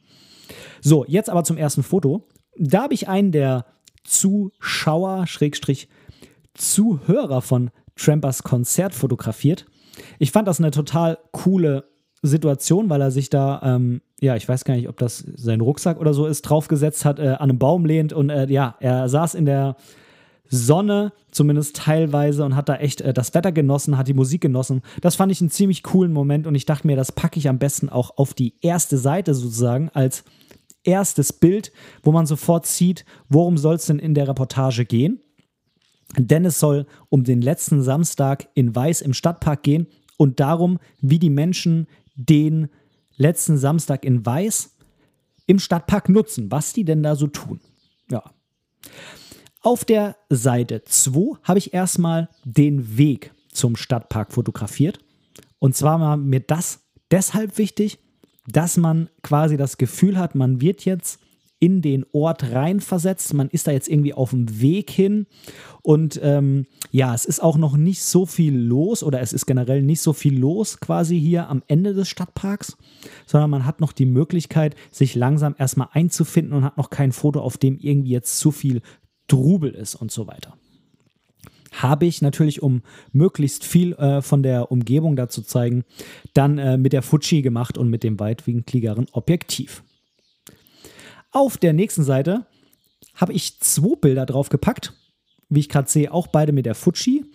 So, 0.82 1.06
jetzt 1.08 1.30
aber 1.30 1.44
zum 1.44 1.58
ersten 1.58 1.84
Foto. 1.84 2.28
Da 2.58 2.84
habe 2.84 2.94
ich 2.94 3.08
einen 3.08 3.32
der 3.32 3.66
Zuschauer, 4.04 5.28
Schrägstrich, 5.28 5.88
Zuhörer 6.54 7.42
von 7.42 7.72
Trampers 8.04 8.44
Konzert 8.44 8.94
fotografiert. 8.94 9.66
Ich 10.20 10.32
fand 10.32 10.48
das 10.48 10.60
eine 10.60 10.72
total 10.72 11.18
coole 11.32 11.86
Situation, 12.22 12.90
weil 12.90 13.02
er 13.02 13.12
sich 13.12 13.30
da, 13.30 13.62
ähm, 13.64 14.02
ja, 14.20 14.36
ich 14.36 14.48
weiß 14.48 14.64
gar 14.64 14.76
nicht, 14.76 14.90
ob 14.90 14.98
das 14.98 15.18
sein 15.36 15.62
Rucksack 15.62 16.00
oder 16.00 16.14
so 16.14 16.28
ist, 16.28 16.44
draufgesetzt 16.44 17.04
hat, 17.04 17.20
äh, 17.20 17.30
an 17.30 17.50
einem 17.50 17.60
Baum 17.60 17.86
lehnt 17.86 18.14
und 18.14 18.30
äh, 18.30 18.48
ja, 18.48 18.76
er 18.80 19.10
saß 19.10 19.34
in 19.34 19.46
der 19.46 19.76
Sonne, 20.48 21.14
zumindest 21.32 21.78
teilweise, 21.78 22.44
und 22.44 22.56
hat 22.56 22.70
da 22.70 22.76
echt 22.76 23.02
äh, 23.02 23.14
das 23.14 23.34
Wetter 23.34 23.52
genossen, 23.52 23.98
hat 23.98 24.08
die 24.08 24.14
Musik 24.14 24.42
genossen. 24.42 24.82
Das 25.00 25.16
fand 25.16 25.32
ich 25.32 25.42
einen 25.42 25.50
ziemlich 25.50 25.82
coolen 25.82 26.14
Moment 26.14 26.46
und 26.46 26.56
ich 26.56 26.66
dachte 26.66 26.86
mir, 26.86 26.96
das 26.96 27.12
packe 27.12 27.40
ich 27.40 27.50
am 27.50 27.58
besten 27.58 27.90
auch 27.90 28.18
auf 28.18 28.34
die 28.34 28.54
erste 28.62 28.98
Seite 28.98 29.34
sozusagen 29.34 29.90
als 29.94 30.24
erstes 30.84 31.34
Bild, 31.34 31.72
wo 32.04 32.12
man 32.12 32.26
sofort 32.26 32.66
sieht, 32.66 33.06
worum 33.30 33.58
soll 33.58 33.76
es 33.76 33.86
denn 33.86 34.00
in 34.00 34.14
der 34.14 34.28
Reportage 34.28 34.86
gehen. 34.86 35.22
Denn 36.18 36.46
es 36.46 36.60
soll 36.60 36.86
um 37.10 37.24
den 37.24 37.42
letzten 37.42 37.82
Samstag 37.82 38.50
in 38.54 38.76
Weiß 38.76 39.02
im 39.02 39.14
Stadtpark 39.14 39.64
gehen 39.64 39.88
und 40.18 40.40
darum, 40.40 40.80
wie 41.00 41.20
die 41.20 41.30
Menschen 41.30 41.88
den 42.16 42.70
letzten 43.16 43.58
Samstag 43.58 44.04
in 44.04 44.26
Weiß 44.26 44.76
im 45.46 45.60
Stadtpark 45.60 46.10
nutzen, 46.10 46.52
was 46.52 46.74
die 46.74 46.84
denn 46.84 47.04
da 47.04 47.16
so 47.16 47.28
tun. 47.28 47.62
Ja. 48.10 48.24
Auf 49.62 49.86
der 49.86 50.16
Seite 50.30 50.84
2 50.84 51.38
habe 51.44 51.60
ich 51.60 51.74
erstmal 51.74 52.30
den 52.44 52.98
Weg 52.98 53.34
zum 53.52 53.76
Stadtpark 53.76 54.34
fotografiert. 54.34 55.00
Und 55.60 55.76
zwar 55.76 56.00
war 56.00 56.18
mir 56.18 56.40
das 56.40 56.80
deshalb 57.12 57.58
wichtig, 57.58 58.00
dass 58.48 58.78
man 58.78 59.10
quasi 59.22 59.58
das 59.58 59.78
Gefühl 59.78 60.18
hat, 60.18 60.36
man 60.36 60.62
wird 60.62 60.86
jetzt 60.86 61.20
in 61.62 61.84
den 61.84 62.06
Ort 62.12 62.52
reinversetzt. 62.52 63.36
Man 63.36 63.50
ist 63.50 63.68
da 63.68 63.72
jetzt 63.72 63.88
irgendwie 63.88 64.16
auf 64.16 64.32
dem 64.32 64.62
Weg 64.62 64.90
hin. 64.90 65.28
Und 65.84 66.20
ähm, 66.24 66.66
ja, 66.92 67.14
es 67.14 67.26
ist 67.26 67.42
auch 67.42 67.56
noch 67.56 67.78
nicht 67.78 68.02
so 68.04 68.26
viel 68.26 68.58
los 68.58 69.04
oder 69.04 69.22
es 69.22 69.32
ist 69.32 69.46
generell 69.46 69.84
nicht 69.84 70.02
so 70.02 70.12
viel 70.12 70.38
los 70.38 70.80
quasi 70.80 71.20
hier 71.20 71.48
am 71.50 71.62
Ende 71.68 71.94
des 71.94 72.10
Stadtparks, 72.10 72.78
sondern 73.28 73.52
man 73.52 73.66
hat 73.66 73.80
noch 73.80 73.94
die 73.94 74.08
Möglichkeit, 74.08 74.76
sich 74.90 75.14
langsam 75.14 75.56
erstmal 75.58 75.90
einzufinden 75.92 76.54
und 76.54 76.64
hat 76.64 76.78
noch 76.78 76.90
kein 76.90 77.12
Foto, 77.12 77.40
auf 77.40 77.58
dem 77.58 77.78
irgendwie 77.78 78.12
jetzt 78.12 78.40
zu 78.40 78.50
viel 78.52 78.82
Trubel 79.28 79.72
ist 79.72 79.96
und 79.96 80.12
so 80.12 80.28
weiter 80.28 80.58
habe 81.72 82.06
ich 82.06 82.22
natürlich, 82.22 82.62
um 82.62 82.82
möglichst 83.14 83.64
viel 83.64 83.94
äh, 83.94 84.22
von 84.22 84.44
der 84.44 84.74
Umgebung 84.74 85.16
da 85.16 85.30
zu 85.30 85.42
zeigen, 85.42 85.86
dann 86.34 86.58
äh, 86.58 86.78
mit 86.78 86.92
der 86.92 87.02
Fuji 87.02 87.42
gemacht 87.42 87.78
und 87.78 87.90
mit 87.90 88.04
dem 88.04 88.20
weitwinkligeren 88.20 89.08
Objektiv. 89.14 89.82
Auf 91.32 91.58
der 91.58 91.74
nächsten 91.74 92.04
Seite 92.04 92.46
habe 93.16 93.34
ich 93.34 93.60
zwei 93.60 93.96
Bilder 93.96 94.26
draufgepackt, 94.26 94.94
wie 95.50 95.60
ich 95.60 95.70
gerade 95.70 95.90
sehe, 95.90 96.14
auch 96.14 96.28
beide 96.28 96.52
mit 96.52 96.66
der 96.66 96.76
Fuji. 96.76 97.26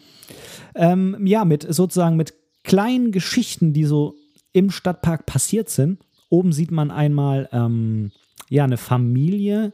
Ähm, 0.75 1.27
ja, 1.27 1.45
mit 1.45 1.67
sozusagen 1.69 2.17
mit 2.17 2.35
kleinen 2.65 3.13
Geschichten, 3.13 3.73
die 3.73 3.85
so 3.85 4.15
im 4.53 4.71
Stadtpark 4.71 5.27
passiert 5.27 5.69
sind. 5.69 6.01
Oben 6.29 6.53
sieht 6.53 6.71
man 6.71 6.91
einmal 6.91 7.49
ähm, 7.53 8.11
ja 8.49 8.65
eine 8.65 8.77
Familie, 8.77 9.73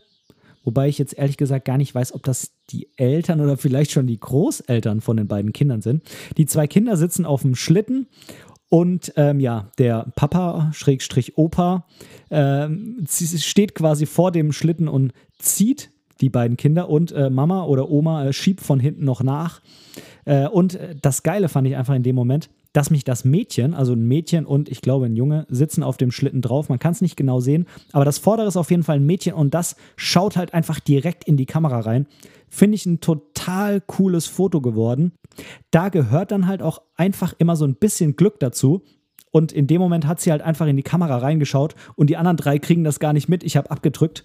Wobei 0.65 0.89
ich 0.89 0.99
jetzt 0.99 1.19
ehrlich 1.19 1.37
gesagt 1.37 1.65
gar 1.65 1.79
nicht 1.79 1.95
weiß, 1.95 2.15
ob 2.15 2.23
das 2.23 2.53
die 2.71 2.89
Eltern 2.97 3.41
oder 3.41 3.57
vielleicht 3.57 3.91
schon 3.91 4.07
die 4.07 4.19
Großeltern 4.19 5.01
von 5.01 5.17
den 5.17 5.27
beiden 5.27 5.53
Kindern 5.53 5.83
sind. 5.83 6.05
Die 6.37 6.47
zwei 6.47 6.67
Kinder 6.67 6.97
sitzen 6.97 7.27
auf 7.27 7.43
dem 7.43 7.55
Schlitten 7.55 8.07
und 8.73 9.13
ähm, 9.17 9.39
ja, 9.39 9.69
der 9.77 10.07
Papa, 10.17 10.71
Schrägstrich 10.73 11.37
Opa, 11.37 11.85
ähm, 12.31 13.05
steht 13.07 13.75
quasi 13.75 14.07
vor 14.07 14.33
dem 14.33 14.51
Schlitten 14.51 14.89
und 14.89 15.13
zieht 15.39 15.91
die 16.23 16.31
beiden 16.31 16.57
Kinder 16.57 16.89
und 16.89 17.13
äh, 17.13 17.29
Mama 17.29 17.65
oder 17.65 17.91
Oma 17.91 18.25
äh, 18.25 18.33
schiebt 18.33 18.63
von 18.63 18.81
hinten 18.81 19.05
noch 19.05 19.23
nach. 19.23 19.61
Äh, 20.25 20.49
und 20.49 20.77
äh, 20.77 20.95
das 21.03 21.23
Geile 21.23 21.51
fand 21.51 21.69
ich 21.69 21.77
einfach 21.77 21.95
in 21.95 22.03
dem 22.03 22.17
Moment, 22.17 22.49
dass 22.73 22.89
mich 22.89 23.05
das 23.05 23.27
Mädchen, 23.27 23.75
also 23.75 23.93
ein 23.93 24.09
Mädchen 24.09 24.47
und 24.47 24.71
ich 24.71 24.81
glaube 24.81 25.05
ein 25.05 25.17
Junge, 25.17 25.47
sitzen 25.51 25.83
auf 25.83 25.99
dem 25.99 26.11
Schlitten 26.11 26.41
drauf. 26.41 26.71
Man 26.71 26.79
kann 26.79 26.93
es 26.93 27.03
nicht 27.03 27.19
genau 27.19 27.41
sehen, 27.41 27.67
aber 27.93 28.07
das 28.07 28.17
vordere 28.17 28.49
ist 28.49 28.57
auf 28.57 28.71
jeden 28.71 28.85
Fall 28.85 28.97
ein 28.97 29.05
Mädchen 29.05 29.35
und 29.35 29.53
das 29.53 29.77
schaut 29.97 30.39
halt 30.39 30.55
einfach 30.55 30.81
direkt 30.81 31.25
in 31.25 31.37
die 31.37 31.45
Kamera 31.45 31.81
rein. 31.81 32.07
Finde 32.55 32.75
ich 32.75 32.85
ein 32.85 33.01
total 33.01 33.81
cooles 33.81 34.27
Foto 34.27 34.61
geworden. 34.61 35.13
Da 35.71 35.89
gehört 35.89 36.33
dann 36.33 36.47
halt 36.47 36.61
auch 36.61 36.83
einfach 36.97 37.33
immer 37.39 37.57
so 37.57 37.65
ein 37.65 37.77
bisschen 37.77 38.15
Glück 38.15 38.39
dazu. 38.41 38.85
Und 39.31 39.53
in 39.53 39.67
dem 39.67 39.81
Moment 39.81 40.07
hat 40.07 40.21
sie 40.21 40.31
halt 40.31 40.43
einfach 40.43 40.67
in 40.67 40.77
die 40.77 40.83
Kamera 40.83 41.17
reingeschaut 41.17 41.75
und 41.97 42.11
die 42.11 42.19
anderen 42.19 42.37
drei 42.37 42.59
kriegen 42.59 42.85
das 42.85 43.01
gar 43.01 43.15
nicht 43.15 43.27
mit. 43.27 43.43
Ich 43.43 43.57
habe 43.57 43.71
abgedrückt. 43.71 44.25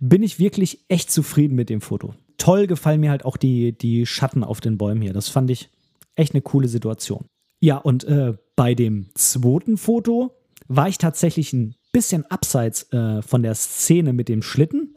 Bin 0.00 0.22
ich 0.22 0.38
wirklich 0.38 0.84
echt 0.88 1.10
zufrieden 1.10 1.54
mit 1.54 1.70
dem 1.70 1.80
Foto. 1.80 2.12
Toll 2.36 2.66
gefallen 2.66 3.00
mir 3.00 3.08
halt 3.08 3.24
auch 3.24 3.38
die, 3.38 3.72
die 3.72 4.04
Schatten 4.04 4.44
auf 4.44 4.60
den 4.60 4.76
Bäumen 4.76 5.00
hier. 5.00 5.14
Das 5.14 5.30
fand 5.30 5.50
ich 5.50 5.70
echt 6.14 6.34
eine 6.34 6.42
coole 6.42 6.68
Situation. 6.68 7.24
Ja, 7.60 7.78
und 7.78 8.04
äh, 8.04 8.34
bei 8.54 8.74
dem 8.74 9.08
zweiten 9.14 9.78
Foto 9.78 10.36
war 10.68 10.90
ich 10.90 10.98
tatsächlich 10.98 11.54
ein 11.54 11.74
bisschen 11.90 12.26
abseits 12.26 12.92
äh, 12.92 13.22
von 13.22 13.42
der 13.42 13.54
Szene 13.54 14.12
mit 14.12 14.28
dem 14.28 14.42
Schlitten. 14.42 14.95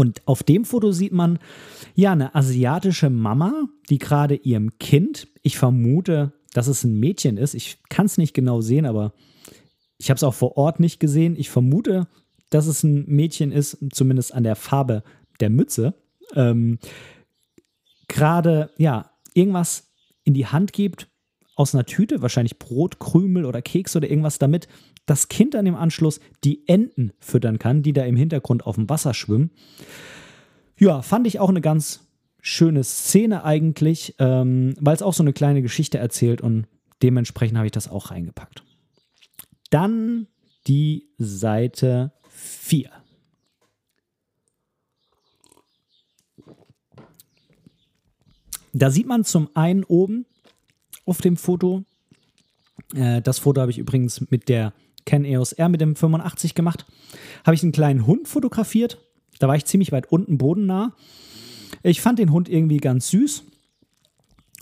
Und 0.00 0.26
auf 0.26 0.42
dem 0.42 0.64
Foto 0.64 0.92
sieht 0.92 1.12
man 1.12 1.38
ja 1.94 2.12
eine 2.12 2.34
asiatische 2.34 3.10
Mama, 3.10 3.68
die 3.90 3.98
gerade 3.98 4.34
ihrem 4.34 4.78
Kind, 4.78 5.28
ich 5.42 5.58
vermute, 5.58 6.32
dass 6.54 6.68
es 6.68 6.84
ein 6.84 6.98
Mädchen 6.98 7.36
ist, 7.36 7.52
ich 7.52 7.80
kann 7.90 8.06
es 8.06 8.16
nicht 8.16 8.32
genau 8.32 8.62
sehen, 8.62 8.86
aber 8.86 9.12
ich 9.98 10.08
habe 10.08 10.16
es 10.16 10.22
auch 10.22 10.32
vor 10.32 10.56
Ort 10.56 10.80
nicht 10.80 11.00
gesehen. 11.00 11.36
Ich 11.36 11.50
vermute, 11.50 12.08
dass 12.48 12.66
es 12.66 12.82
ein 12.82 13.04
Mädchen 13.08 13.52
ist, 13.52 13.76
zumindest 13.92 14.32
an 14.32 14.42
der 14.42 14.56
Farbe 14.56 15.02
der 15.38 15.50
Mütze, 15.50 15.92
ähm, 16.34 16.78
gerade 18.08 18.70
ja 18.78 19.10
irgendwas 19.34 19.92
in 20.24 20.32
die 20.32 20.46
Hand 20.46 20.72
gibt, 20.72 21.08
aus 21.56 21.74
einer 21.74 21.84
Tüte, 21.84 22.22
wahrscheinlich 22.22 22.58
Brot, 22.58 23.00
Krümel 23.00 23.44
oder 23.44 23.60
Keks 23.60 23.94
oder 23.96 24.08
irgendwas, 24.08 24.38
damit 24.38 24.66
das 25.06 25.28
Kind 25.28 25.54
dann 25.54 25.66
im 25.66 25.74
Anschluss 25.74 26.20
die 26.44 26.66
Enten 26.68 27.12
füttern 27.18 27.58
kann, 27.58 27.82
die 27.82 27.92
da 27.92 28.04
im 28.04 28.16
Hintergrund 28.16 28.64
auf 28.66 28.76
dem 28.76 28.88
Wasser 28.88 29.14
schwimmen. 29.14 29.50
Ja, 30.78 31.02
fand 31.02 31.26
ich 31.26 31.40
auch 31.40 31.48
eine 31.48 31.60
ganz 31.60 32.08
schöne 32.40 32.84
Szene 32.84 33.44
eigentlich, 33.44 34.14
ähm, 34.18 34.74
weil 34.80 34.94
es 34.94 35.02
auch 35.02 35.14
so 35.14 35.22
eine 35.22 35.32
kleine 35.32 35.62
Geschichte 35.62 35.98
erzählt 35.98 36.40
und 36.40 36.66
dementsprechend 37.02 37.56
habe 37.58 37.66
ich 37.66 37.72
das 37.72 37.88
auch 37.88 38.10
reingepackt. 38.10 38.62
Dann 39.70 40.26
die 40.66 41.08
Seite 41.18 42.12
4. 42.28 42.90
Da 48.72 48.90
sieht 48.90 49.06
man 49.06 49.24
zum 49.24 49.50
einen 49.54 49.84
oben 49.84 50.26
auf 51.04 51.20
dem 51.20 51.36
Foto. 51.36 51.84
Äh, 52.94 53.20
das 53.22 53.38
Foto 53.38 53.60
habe 53.60 53.70
ich 53.70 53.78
übrigens 53.78 54.30
mit 54.30 54.48
der 54.48 54.72
Ken 55.04 55.24
EOS 55.24 55.52
R 55.52 55.68
mit 55.68 55.80
dem 55.80 55.96
85 55.96 56.54
gemacht. 56.54 56.86
Habe 57.44 57.54
ich 57.54 57.62
einen 57.62 57.72
kleinen 57.72 58.06
Hund 58.06 58.28
fotografiert. 58.28 58.98
Da 59.38 59.48
war 59.48 59.56
ich 59.56 59.64
ziemlich 59.64 59.92
weit 59.92 60.10
unten 60.10 60.38
bodennah. 60.38 60.94
Ich 61.82 62.00
fand 62.00 62.18
den 62.18 62.32
Hund 62.32 62.48
irgendwie 62.48 62.78
ganz 62.78 63.08
süß. 63.08 63.44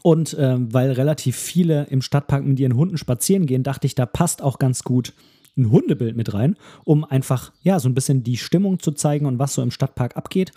Und 0.03 0.35
äh, 0.35 0.57
weil 0.59 0.93
relativ 0.93 1.37
viele 1.37 1.85
im 1.91 2.03
Stadtpark 2.03 2.45
mit 2.45 2.61
ihren 2.61 2.77
Hunden 2.77 2.99
spazieren 2.99 3.47
gehen, 3.47 3.63
dachte 3.63 3.87
ich, 3.87 3.95
da 3.95 4.07
passt 4.07 4.43
auch 4.43 4.59
ganz 4.59 4.85
gut 4.85 5.13
ein 5.57 5.71
Hundebild 5.71 6.17
mit 6.17 6.33
rein, 6.35 6.57
um 6.85 7.05
einfach 7.05 7.53
ja 7.63 7.81
so 7.81 7.89
ein 7.89 7.95
bisschen 7.95 8.23
die 8.23 8.37
Stimmung 8.37 8.79
zu 8.79 8.93
zeigen 8.93 9.27
und 9.27 9.39
was 9.39 9.55
so 9.55 9.63
im 9.63 9.73
Stadtpark 9.73 10.17
abgeht. 10.17 10.53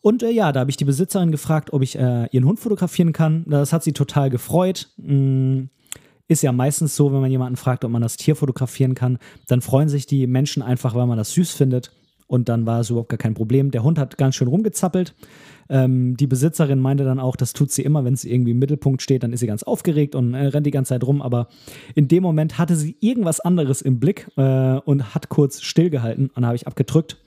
Und 0.00 0.22
äh, 0.22 0.30
ja, 0.30 0.52
da 0.52 0.60
habe 0.60 0.70
ich 0.70 0.76
die 0.76 0.84
Besitzerin 0.84 1.30
gefragt, 1.30 1.72
ob 1.72 1.80
ich 1.80 1.96
äh, 1.96 2.26
ihren 2.30 2.44
Hund 2.44 2.60
fotografieren 2.60 3.12
kann. 3.12 3.44
Das 3.48 3.72
hat 3.72 3.82
sie 3.82 3.92
total 3.92 4.28
gefreut. 4.28 4.90
Mm, 4.98 5.64
ist 6.28 6.42
ja 6.42 6.52
meistens 6.52 6.96
so, 6.96 7.12
wenn 7.12 7.20
man 7.20 7.30
jemanden 7.30 7.56
fragt, 7.56 7.84
ob 7.84 7.90
man 7.90 8.02
das 8.02 8.16
Tier 8.16 8.36
fotografieren 8.36 8.94
kann, 8.94 9.18
dann 9.46 9.60
freuen 9.60 9.88
sich 9.88 10.06
die 10.06 10.26
Menschen 10.26 10.62
einfach, 10.62 10.94
weil 10.94 11.06
man 11.06 11.18
das 11.18 11.32
süß 11.32 11.52
findet. 11.52 11.92
Und 12.26 12.48
dann 12.48 12.64
war 12.64 12.80
es 12.80 12.88
überhaupt 12.88 13.10
gar 13.10 13.18
kein 13.18 13.34
Problem. 13.34 13.70
Der 13.70 13.82
Hund 13.82 13.98
hat 13.98 14.16
ganz 14.16 14.34
schön 14.34 14.48
rumgezappelt. 14.48 15.14
Ähm, 15.68 16.16
die 16.16 16.26
Besitzerin 16.26 16.80
meinte 16.80 17.04
dann 17.04 17.20
auch, 17.20 17.36
das 17.36 17.52
tut 17.52 17.70
sie 17.70 17.82
immer, 17.82 18.04
wenn 18.04 18.16
sie 18.16 18.32
irgendwie 18.32 18.52
im 18.52 18.58
Mittelpunkt 18.58 19.02
steht, 19.02 19.22
dann 19.22 19.32
ist 19.32 19.40
sie 19.40 19.46
ganz 19.46 19.62
aufgeregt 19.62 20.14
und 20.14 20.32
äh, 20.32 20.46
rennt 20.46 20.66
die 20.66 20.70
ganze 20.70 20.90
Zeit 20.90 21.04
rum. 21.04 21.20
Aber 21.20 21.48
in 21.94 22.08
dem 22.08 22.22
Moment 22.22 22.56
hatte 22.58 22.76
sie 22.76 22.96
irgendwas 23.00 23.40
anderes 23.40 23.82
im 23.82 24.00
Blick 24.00 24.30
äh, 24.36 24.78
und 24.78 25.14
hat 25.14 25.28
kurz 25.28 25.60
stillgehalten. 25.60 26.30
Und 26.34 26.42
da 26.42 26.48
habe 26.48 26.56
ich 26.56 26.66
abgedrückt 26.66 27.18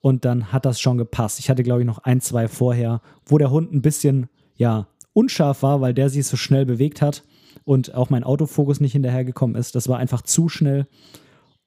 und 0.00 0.24
dann 0.24 0.50
hat 0.50 0.64
das 0.64 0.80
schon 0.80 0.96
gepasst. 0.96 1.38
Ich 1.38 1.50
hatte, 1.50 1.62
glaube 1.62 1.80
ich, 1.82 1.86
noch 1.86 1.98
ein, 1.98 2.22
zwei 2.22 2.48
vorher, 2.48 3.02
wo 3.26 3.36
der 3.36 3.50
Hund 3.50 3.72
ein 3.72 3.82
bisschen, 3.82 4.28
ja, 4.56 4.88
unscharf 5.12 5.62
war, 5.62 5.80
weil 5.80 5.94
der 5.94 6.08
sich 6.08 6.26
so 6.26 6.36
schnell 6.36 6.64
bewegt 6.64 7.02
hat 7.02 7.22
und 7.66 7.94
auch 7.94 8.10
mein 8.10 8.24
Autofokus 8.24 8.80
nicht 8.80 8.92
hinterhergekommen 8.92 9.56
ist. 9.56 9.74
Das 9.74 9.88
war 9.88 9.98
einfach 9.98 10.22
zu 10.22 10.48
schnell. 10.48 10.86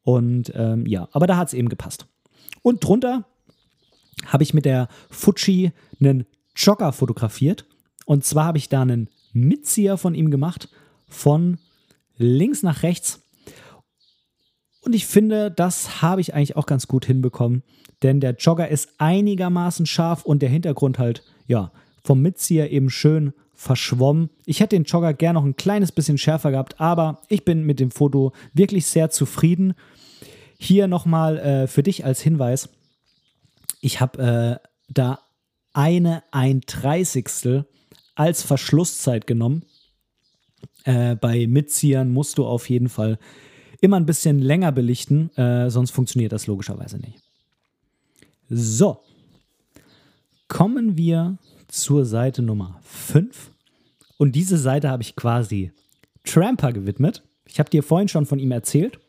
Und 0.01 0.51
ähm, 0.55 0.85
ja, 0.87 1.09
aber 1.11 1.27
da 1.27 1.35
hat 1.35 1.49
es 1.49 1.53
eben 1.53 1.67
gepasst. 1.67 2.07
Und 2.61 2.83
drunter 2.83 3.25
habe 4.25 4.43
ich 4.43 4.53
mit 4.53 4.63
der 4.63 4.87
Fuji 5.11 5.73
einen 5.99 6.25
Jogger 6.55 6.93
fotografiert. 6.93 7.65
Und 8.05 8.23
zwar 8.23 8.45
habe 8.45 8.57
ich 8.57 8.69
da 8.69 8.81
einen 8.81 9.09
Mitzieher 9.33 9.97
von 9.97 10.15
ihm 10.15 10.31
gemacht, 10.31 10.69
von 11.09 11.57
links 12.15 12.63
nach 12.63 12.81
rechts. 12.81 13.21
Und 14.81 14.95
ich 14.95 15.05
finde, 15.05 15.51
das 15.51 16.01
habe 16.01 16.21
ich 16.21 16.33
eigentlich 16.33 16.55
auch 16.55 16.65
ganz 16.65 16.87
gut 16.87 17.05
hinbekommen, 17.05 17.63
denn 18.03 18.21
der 18.21 18.35
Jogger 18.35 18.69
ist 18.69 18.93
einigermaßen 18.99 19.85
scharf 19.85 20.23
und 20.23 20.41
der 20.41 20.49
Hintergrund 20.49 20.97
halt, 20.97 21.23
ja, 21.45 21.73
vom 22.05 22.21
Mitzieher 22.21 22.71
eben 22.71 22.89
schön 22.89 23.33
verschwommen. 23.59 24.29
Ich 24.45 24.61
hätte 24.61 24.77
den 24.77 24.85
Jogger 24.85 25.13
gern 25.13 25.33
noch 25.33 25.43
ein 25.43 25.57
kleines 25.57 25.91
bisschen 25.91 26.17
schärfer 26.17 26.51
gehabt, 26.51 26.79
aber 26.79 27.21
ich 27.27 27.43
bin 27.43 27.65
mit 27.65 27.81
dem 27.81 27.91
Foto 27.91 28.31
wirklich 28.53 28.85
sehr 28.85 29.09
zufrieden. 29.09 29.73
Hier 30.57 30.87
nochmal 30.87 31.37
äh, 31.37 31.67
für 31.67 31.83
dich 31.83 32.05
als 32.05 32.21
Hinweis: 32.21 32.69
Ich 33.81 33.99
habe 33.99 34.61
äh, 34.63 34.67
da 34.87 35.19
eine 35.73 36.23
ein 36.31 36.61
Dreißigstel 36.61 37.65
als 38.15 38.43
Verschlusszeit 38.43 39.27
genommen. 39.27 39.65
Äh, 40.85 41.17
bei 41.17 41.45
Mitziehern 41.45 42.13
musst 42.13 42.37
du 42.37 42.45
auf 42.45 42.69
jeden 42.69 42.87
Fall 42.87 43.19
immer 43.81 43.97
ein 43.97 44.05
bisschen 44.05 44.39
länger 44.39 44.71
belichten, 44.71 45.35
äh, 45.35 45.69
sonst 45.69 45.91
funktioniert 45.91 46.31
das 46.31 46.47
logischerweise 46.47 46.97
nicht. 46.97 47.19
So, 48.49 49.01
kommen 50.47 50.95
wir 50.95 51.37
zur 51.69 52.05
Seite 52.05 52.41
Nummer 52.41 52.79
5. 52.83 53.51
Und 54.17 54.33
diese 54.35 54.57
Seite 54.57 54.89
habe 54.89 55.03
ich 55.03 55.15
quasi 55.15 55.71
Tramper 56.25 56.73
gewidmet. 56.73 57.23
Ich 57.45 57.59
habe 57.59 57.69
dir 57.69 57.83
vorhin 57.83 58.09
schon 58.09 58.25
von 58.25 58.39
ihm 58.39 58.51
erzählt. 58.51 58.99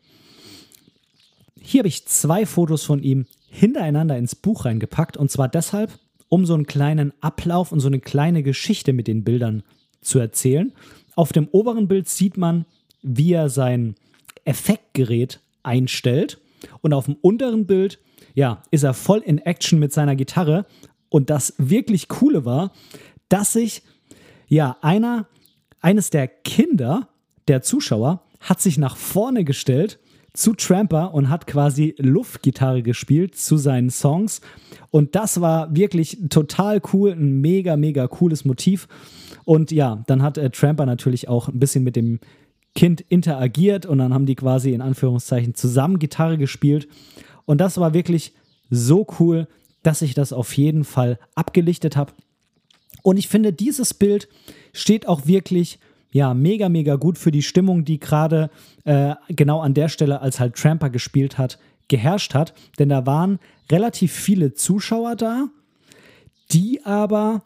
Hier 1.60 1.80
habe 1.80 1.88
ich 1.88 2.06
zwei 2.06 2.46
Fotos 2.46 2.84
von 2.84 3.02
ihm 3.02 3.26
hintereinander 3.48 4.16
ins 4.16 4.36
Buch 4.36 4.64
reingepackt. 4.64 5.16
Und 5.16 5.30
zwar 5.30 5.48
deshalb, 5.48 5.98
um 6.28 6.46
so 6.46 6.54
einen 6.54 6.66
kleinen 6.66 7.12
Ablauf 7.20 7.72
und 7.72 7.80
so 7.80 7.88
eine 7.88 8.00
kleine 8.00 8.42
Geschichte 8.42 8.92
mit 8.92 9.08
den 9.08 9.24
Bildern 9.24 9.62
zu 10.00 10.18
erzählen. 10.18 10.72
Auf 11.16 11.32
dem 11.32 11.48
oberen 11.48 11.88
Bild 11.88 12.08
sieht 12.08 12.36
man, 12.36 12.64
wie 13.02 13.32
er 13.32 13.48
sein 13.48 13.96
Effektgerät 14.44 15.40
einstellt. 15.62 16.38
Und 16.82 16.92
auf 16.92 17.06
dem 17.06 17.16
unteren 17.20 17.66
Bild 17.66 17.98
ja, 18.34 18.62
ist 18.70 18.84
er 18.84 18.94
voll 18.94 19.18
in 19.18 19.38
Action 19.38 19.78
mit 19.78 19.92
seiner 19.92 20.16
Gitarre. 20.16 20.66
Und 21.10 21.28
das 21.28 21.54
wirklich 21.58 22.08
Coole 22.08 22.46
war, 22.46 22.72
dass 23.28 23.52
sich 23.52 23.82
ja 24.48 24.76
einer, 24.80 25.26
eines 25.80 26.08
der 26.08 26.28
Kinder 26.28 27.08
der 27.48 27.60
Zuschauer 27.62 28.22
hat 28.40 28.60
sich 28.60 28.78
nach 28.78 28.96
vorne 28.96 29.44
gestellt 29.44 29.98
zu 30.32 30.54
Tramper 30.54 31.12
und 31.12 31.28
hat 31.28 31.46
quasi 31.46 31.94
Luftgitarre 31.98 32.82
gespielt 32.82 33.34
zu 33.34 33.56
seinen 33.56 33.90
Songs. 33.90 34.40
Und 34.90 35.14
das 35.14 35.40
war 35.40 35.74
wirklich 35.74 36.18
total 36.30 36.80
cool, 36.92 37.12
ein 37.12 37.40
mega, 37.40 37.76
mega 37.76 38.06
cooles 38.06 38.44
Motiv. 38.44 38.88
Und 39.44 39.72
ja, 39.72 40.02
dann 40.06 40.22
hat 40.22 40.38
äh, 40.38 40.50
Tramper 40.50 40.86
natürlich 40.86 41.28
auch 41.28 41.48
ein 41.48 41.58
bisschen 41.58 41.84
mit 41.84 41.96
dem 41.96 42.20
Kind 42.74 43.00
interagiert 43.00 43.84
und 43.84 43.98
dann 43.98 44.14
haben 44.14 44.26
die 44.26 44.36
quasi 44.36 44.72
in 44.72 44.80
Anführungszeichen 44.80 45.54
zusammen 45.54 45.98
Gitarre 45.98 46.38
gespielt. 46.38 46.86
Und 47.44 47.60
das 47.60 47.78
war 47.78 47.94
wirklich 47.94 48.32
so 48.70 49.06
cool, 49.18 49.48
dass 49.82 50.02
ich 50.02 50.14
das 50.14 50.32
auf 50.32 50.56
jeden 50.56 50.84
Fall 50.84 51.18
abgelichtet 51.34 51.96
habe. 51.96 52.12
Und 53.02 53.16
ich 53.16 53.28
finde, 53.28 53.52
dieses 53.52 53.94
Bild 53.94 54.28
steht 54.72 55.08
auch 55.08 55.26
wirklich 55.26 55.78
ja, 56.12 56.34
mega, 56.34 56.68
mega 56.68 56.96
gut 56.96 57.18
für 57.18 57.30
die 57.30 57.42
Stimmung, 57.42 57.84
die 57.84 58.00
gerade 58.00 58.50
äh, 58.84 59.14
genau 59.28 59.60
an 59.60 59.74
der 59.74 59.88
Stelle, 59.88 60.20
als 60.20 60.40
halt 60.40 60.56
Tramper 60.56 60.90
gespielt 60.90 61.38
hat, 61.38 61.58
geherrscht 61.88 62.34
hat. 62.34 62.52
Denn 62.78 62.88
da 62.88 63.06
waren 63.06 63.38
relativ 63.70 64.12
viele 64.12 64.52
Zuschauer 64.54 65.16
da, 65.16 65.48
die 66.50 66.84
aber 66.84 67.42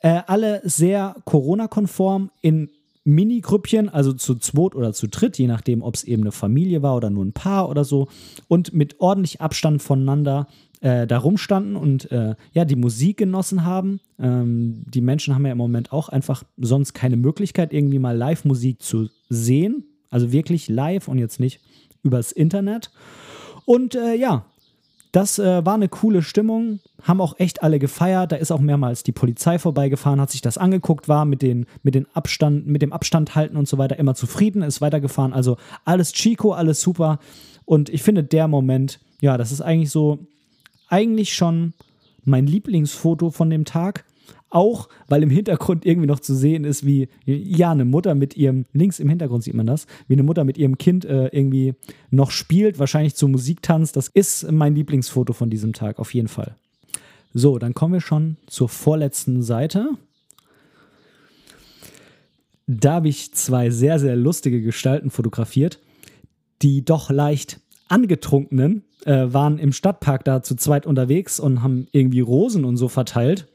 äh, 0.00 0.22
alle 0.26 0.62
sehr 0.64 1.16
Corona-konform 1.24 2.30
in 2.40 2.70
Mini-Grüppchen, 3.04 3.88
also 3.88 4.12
zu 4.12 4.34
zweit 4.34 4.74
oder 4.74 4.92
zu 4.92 5.06
dritt, 5.06 5.38
je 5.38 5.46
nachdem, 5.46 5.82
ob 5.82 5.94
es 5.94 6.02
eben 6.02 6.22
eine 6.22 6.32
Familie 6.32 6.82
war 6.82 6.96
oder 6.96 7.08
nur 7.08 7.24
ein 7.24 7.32
Paar 7.32 7.68
oder 7.68 7.84
so, 7.84 8.08
und 8.48 8.72
mit 8.72 9.00
ordentlich 9.00 9.40
Abstand 9.40 9.80
voneinander 9.80 10.48
äh, 10.80 11.06
da 11.06 11.18
rumstanden 11.18 11.76
und 11.76 12.10
äh, 12.12 12.34
ja, 12.52 12.64
die 12.64 12.76
Musik 12.76 13.18
genossen 13.18 13.64
haben. 13.64 14.00
Ähm, 14.18 14.84
die 14.86 15.00
Menschen 15.00 15.34
haben 15.34 15.46
ja 15.46 15.52
im 15.52 15.58
Moment 15.58 15.92
auch 15.92 16.08
einfach 16.08 16.44
sonst 16.56 16.92
keine 16.94 17.16
Möglichkeit, 17.16 17.72
irgendwie 17.72 17.98
mal 17.98 18.16
Live-Musik 18.16 18.82
zu 18.82 19.08
sehen. 19.28 19.84
Also 20.10 20.32
wirklich 20.32 20.68
live 20.68 21.08
und 21.08 21.18
jetzt 21.18 21.40
nicht 21.40 21.60
übers 22.02 22.32
Internet. 22.32 22.90
Und 23.64 23.94
äh, 23.94 24.14
ja, 24.14 24.46
das 25.12 25.38
äh, 25.38 25.64
war 25.64 25.74
eine 25.74 25.88
coole 25.88 26.22
Stimmung, 26.22 26.80
haben 27.02 27.22
auch 27.22 27.38
echt 27.38 27.62
alle 27.62 27.78
gefeiert. 27.78 28.32
Da 28.32 28.36
ist 28.36 28.50
auch 28.50 28.60
mehrmals 28.60 29.02
die 29.02 29.12
Polizei 29.12 29.58
vorbeigefahren, 29.58 30.20
hat 30.20 30.30
sich 30.30 30.42
das 30.42 30.58
angeguckt, 30.58 31.08
war 31.08 31.24
mit, 31.24 31.40
den, 31.42 31.64
mit, 31.82 31.94
den 31.94 32.06
Abstand, 32.14 32.66
mit 32.66 32.82
dem 32.82 32.92
Abstand 32.92 33.34
halten 33.34 33.56
und 33.56 33.66
so 33.66 33.78
weiter 33.78 33.98
immer 33.98 34.14
zufrieden, 34.14 34.62
ist 34.62 34.82
weitergefahren. 34.82 35.32
Also 35.32 35.56
alles 35.86 36.12
Chico, 36.12 36.52
alles 36.52 36.82
super. 36.82 37.18
Und 37.64 37.88
ich 37.88 38.02
finde, 38.02 38.24
der 38.24 38.46
Moment, 38.46 39.00
ja, 39.22 39.38
das 39.38 39.52
ist 39.52 39.62
eigentlich 39.62 39.90
so 39.90 40.26
eigentlich 40.88 41.34
schon 41.34 41.74
mein 42.24 42.46
Lieblingsfoto 42.46 43.30
von 43.30 43.50
dem 43.50 43.64
Tag. 43.64 44.04
Auch 44.48 44.88
weil 45.08 45.22
im 45.22 45.30
Hintergrund 45.30 45.84
irgendwie 45.84 46.06
noch 46.06 46.20
zu 46.20 46.34
sehen 46.34 46.64
ist, 46.64 46.86
wie 46.86 47.08
ja 47.24 47.72
eine 47.72 47.84
Mutter 47.84 48.14
mit 48.14 48.36
ihrem, 48.36 48.64
links 48.72 49.00
im 49.00 49.08
Hintergrund 49.08 49.42
sieht 49.42 49.54
man 49.54 49.66
das, 49.66 49.86
wie 50.06 50.14
eine 50.14 50.22
Mutter 50.22 50.44
mit 50.44 50.56
ihrem 50.56 50.78
Kind 50.78 51.04
äh, 51.04 51.26
irgendwie 51.26 51.74
noch 52.10 52.30
spielt, 52.30 52.78
wahrscheinlich 52.78 53.16
zur 53.16 53.28
Musik 53.28 53.60
tanzt. 53.60 53.96
Das 53.96 54.08
ist 54.08 54.50
mein 54.50 54.74
Lieblingsfoto 54.74 55.32
von 55.32 55.50
diesem 55.50 55.72
Tag, 55.72 55.98
auf 55.98 56.14
jeden 56.14 56.28
Fall. 56.28 56.56
So, 57.34 57.58
dann 57.58 57.74
kommen 57.74 57.94
wir 57.94 58.00
schon 58.00 58.36
zur 58.46 58.68
vorletzten 58.68 59.42
Seite. 59.42 59.90
Da 62.66 62.94
habe 62.94 63.08
ich 63.08 63.34
zwei 63.34 63.70
sehr, 63.70 63.98
sehr 63.98 64.16
lustige 64.16 64.62
Gestalten 64.62 65.10
fotografiert, 65.10 65.80
die 66.62 66.84
doch 66.84 67.10
leicht 67.10 67.60
angetrunkenen 67.88 68.84
äh, 69.06 69.32
waren 69.32 69.58
im 69.58 69.72
Stadtpark 69.72 70.24
da 70.24 70.42
zu 70.42 70.56
zweit 70.56 70.84
unterwegs 70.84 71.38
und 71.38 71.62
haben 71.62 71.86
irgendwie 71.92 72.20
Rosen 72.20 72.64
und 72.64 72.76
so 72.76 72.88
verteilt. 72.88 73.46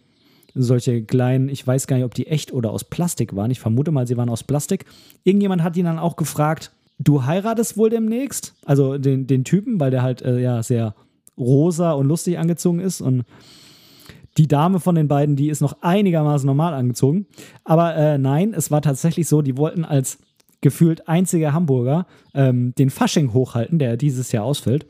Solche 0.53 1.03
kleinen, 1.03 1.49
ich 1.49 1.65
weiß 1.65 1.87
gar 1.87 1.97
nicht, 1.97 2.05
ob 2.05 2.13
die 2.13 2.27
echt 2.27 2.53
oder 2.53 2.71
aus 2.71 2.83
Plastik 2.83 3.35
waren. 3.35 3.51
Ich 3.51 3.59
vermute 3.59 3.91
mal, 3.91 4.07
sie 4.07 4.17
waren 4.17 4.29
aus 4.29 4.43
Plastik. 4.43 4.85
Irgendjemand 5.23 5.61
hat 5.61 5.77
ihn 5.77 5.85
dann 5.85 5.99
auch 5.99 6.15
gefragt, 6.15 6.71
du 6.99 7.25
heiratest 7.25 7.77
wohl 7.77 7.89
demnächst? 7.89 8.53
Also 8.65 8.97
den, 8.97 9.27
den 9.27 9.43
Typen, 9.43 9.79
weil 9.79 9.91
der 9.91 10.03
halt 10.03 10.21
äh, 10.21 10.39
ja 10.39 10.63
sehr 10.63 10.95
rosa 11.37 11.91
und 11.91 12.07
lustig 12.07 12.37
angezogen 12.37 12.79
ist 12.79 13.01
und 13.01 13.23
die 14.37 14.47
Dame 14.47 14.79
von 14.79 14.95
den 14.95 15.09
beiden, 15.09 15.35
die 15.35 15.49
ist 15.49 15.61
noch 15.61 15.81
einigermaßen 15.81 16.47
normal 16.47 16.73
angezogen. 16.73 17.27
Aber 17.65 17.95
äh, 17.95 18.17
nein, 18.17 18.53
es 18.53 18.71
war 18.71 18.81
tatsächlich 18.81 19.27
so, 19.27 19.41
die 19.41 19.57
wollten 19.57 19.83
als 19.83 20.19
gefühlt 20.61 21.09
einziger 21.09 21.51
Hamburger 21.51 22.05
ähm, 22.33 22.73
den 22.77 22.89
Fasching 22.89 23.33
hochhalten, 23.33 23.79
der 23.79 23.97
dieses 23.97 24.31
Jahr 24.31 24.45
ausfällt 24.45 24.85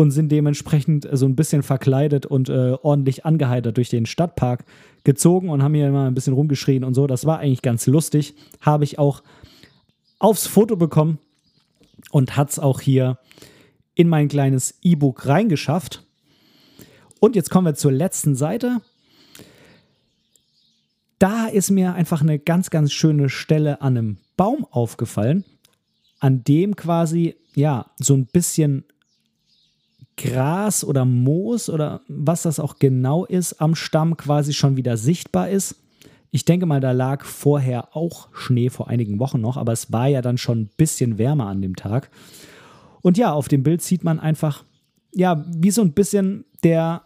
und 0.00 0.12
sind 0.12 0.32
dementsprechend 0.32 1.06
so 1.12 1.26
ein 1.26 1.36
bisschen 1.36 1.62
verkleidet 1.62 2.24
und 2.24 2.48
äh, 2.48 2.72
ordentlich 2.80 3.26
angeheitert 3.26 3.76
durch 3.76 3.90
den 3.90 4.06
Stadtpark 4.06 4.64
gezogen 5.04 5.50
und 5.50 5.62
haben 5.62 5.74
hier 5.74 5.88
immer 5.88 6.06
ein 6.06 6.14
bisschen 6.14 6.32
rumgeschrien 6.32 6.84
und 6.84 6.94
so. 6.94 7.06
Das 7.06 7.26
war 7.26 7.38
eigentlich 7.38 7.60
ganz 7.60 7.86
lustig. 7.86 8.34
Habe 8.62 8.84
ich 8.84 8.98
auch 8.98 9.22
aufs 10.18 10.46
Foto 10.46 10.76
bekommen 10.76 11.18
und 12.12 12.38
hat 12.38 12.48
es 12.48 12.58
auch 12.58 12.80
hier 12.80 13.18
in 13.94 14.08
mein 14.08 14.28
kleines 14.28 14.78
E-Book 14.80 15.26
reingeschafft. 15.26 16.02
Und 17.20 17.36
jetzt 17.36 17.50
kommen 17.50 17.66
wir 17.66 17.74
zur 17.74 17.92
letzten 17.92 18.34
Seite. 18.34 18.80
Da 21.18 21.46
ist 21.46 21.70
mir 21.70 21.92
einfach 21.92 22.22
eine 22.22 22.38
ganz, 22.38 22.70
ganz 22.70 22.90
schöne 22.90 23.28
Stelle 23.28 23.82
an 23.82 23.98
einem 23.98 24.16
Baum 24.38 24.66
aufgefallen, 24.70 25.44
an 26.20 26.42
dem 26.42 26.74
quasi, 26.74 27.36
ja, 27.54 27.90
so 27.98 28.14
ein 28.14 28.24
bisschen 28.24 28.84
Gras 30.16 30.84
oder 30.84 31.04
Moos 31.04 31.68
oder 31.68 32.02
was 32.08 32.42
das 32.42 32.60
auch 32.60 32.78
genau 32.78 33.24
ist, 33.24 33.60
am 33.60 33.74
Stamm 33.74 34.16
quasi 34.16 34.52
schon 34.52 34.76
wieder 34.76 34.96
sichtbar 34.96 35.48
ist. 35.48 35.76
Ich 36.30 36.44
denke 36.44 36.66
mal, 36.66 36.80
da 36.80 36.92
lag 36.92 37.24
vorher 37.24 37.96
auch 37.96 38.28
Schnee 38.32 38.70
vor 38.70 38.88
einigen 38.88 39.18
Wochen 39.18 39.40
noch, 39.40 39.56
aber 39.56 39.72
es 39.72 39.92
war 39.92 40.06
ja 40.06 40.22
dann 40.22 40.38
schon 40.38 40.60
ein 40.60 40.70
bisschen 40.76 41.18
wärmer 41.18 41.46
an 41.46 41.62
dem 41.62 41.74
Tag. 41.74 42.10
Und 43.02 43.18
ja, 43.18 43.32
auf 43.32 43.48
dem 43.48 43.62
Bild 43.62 43.82
sieht 43.82 44.04
man 44.04 44.20
einfach, 44.20 44.64
ja, 45.12 45.44
wie 45.48 45.70
so 45.70 45.82
ein 45.82 45.92
bisschen 45.92 46.44
der 46.62 47.02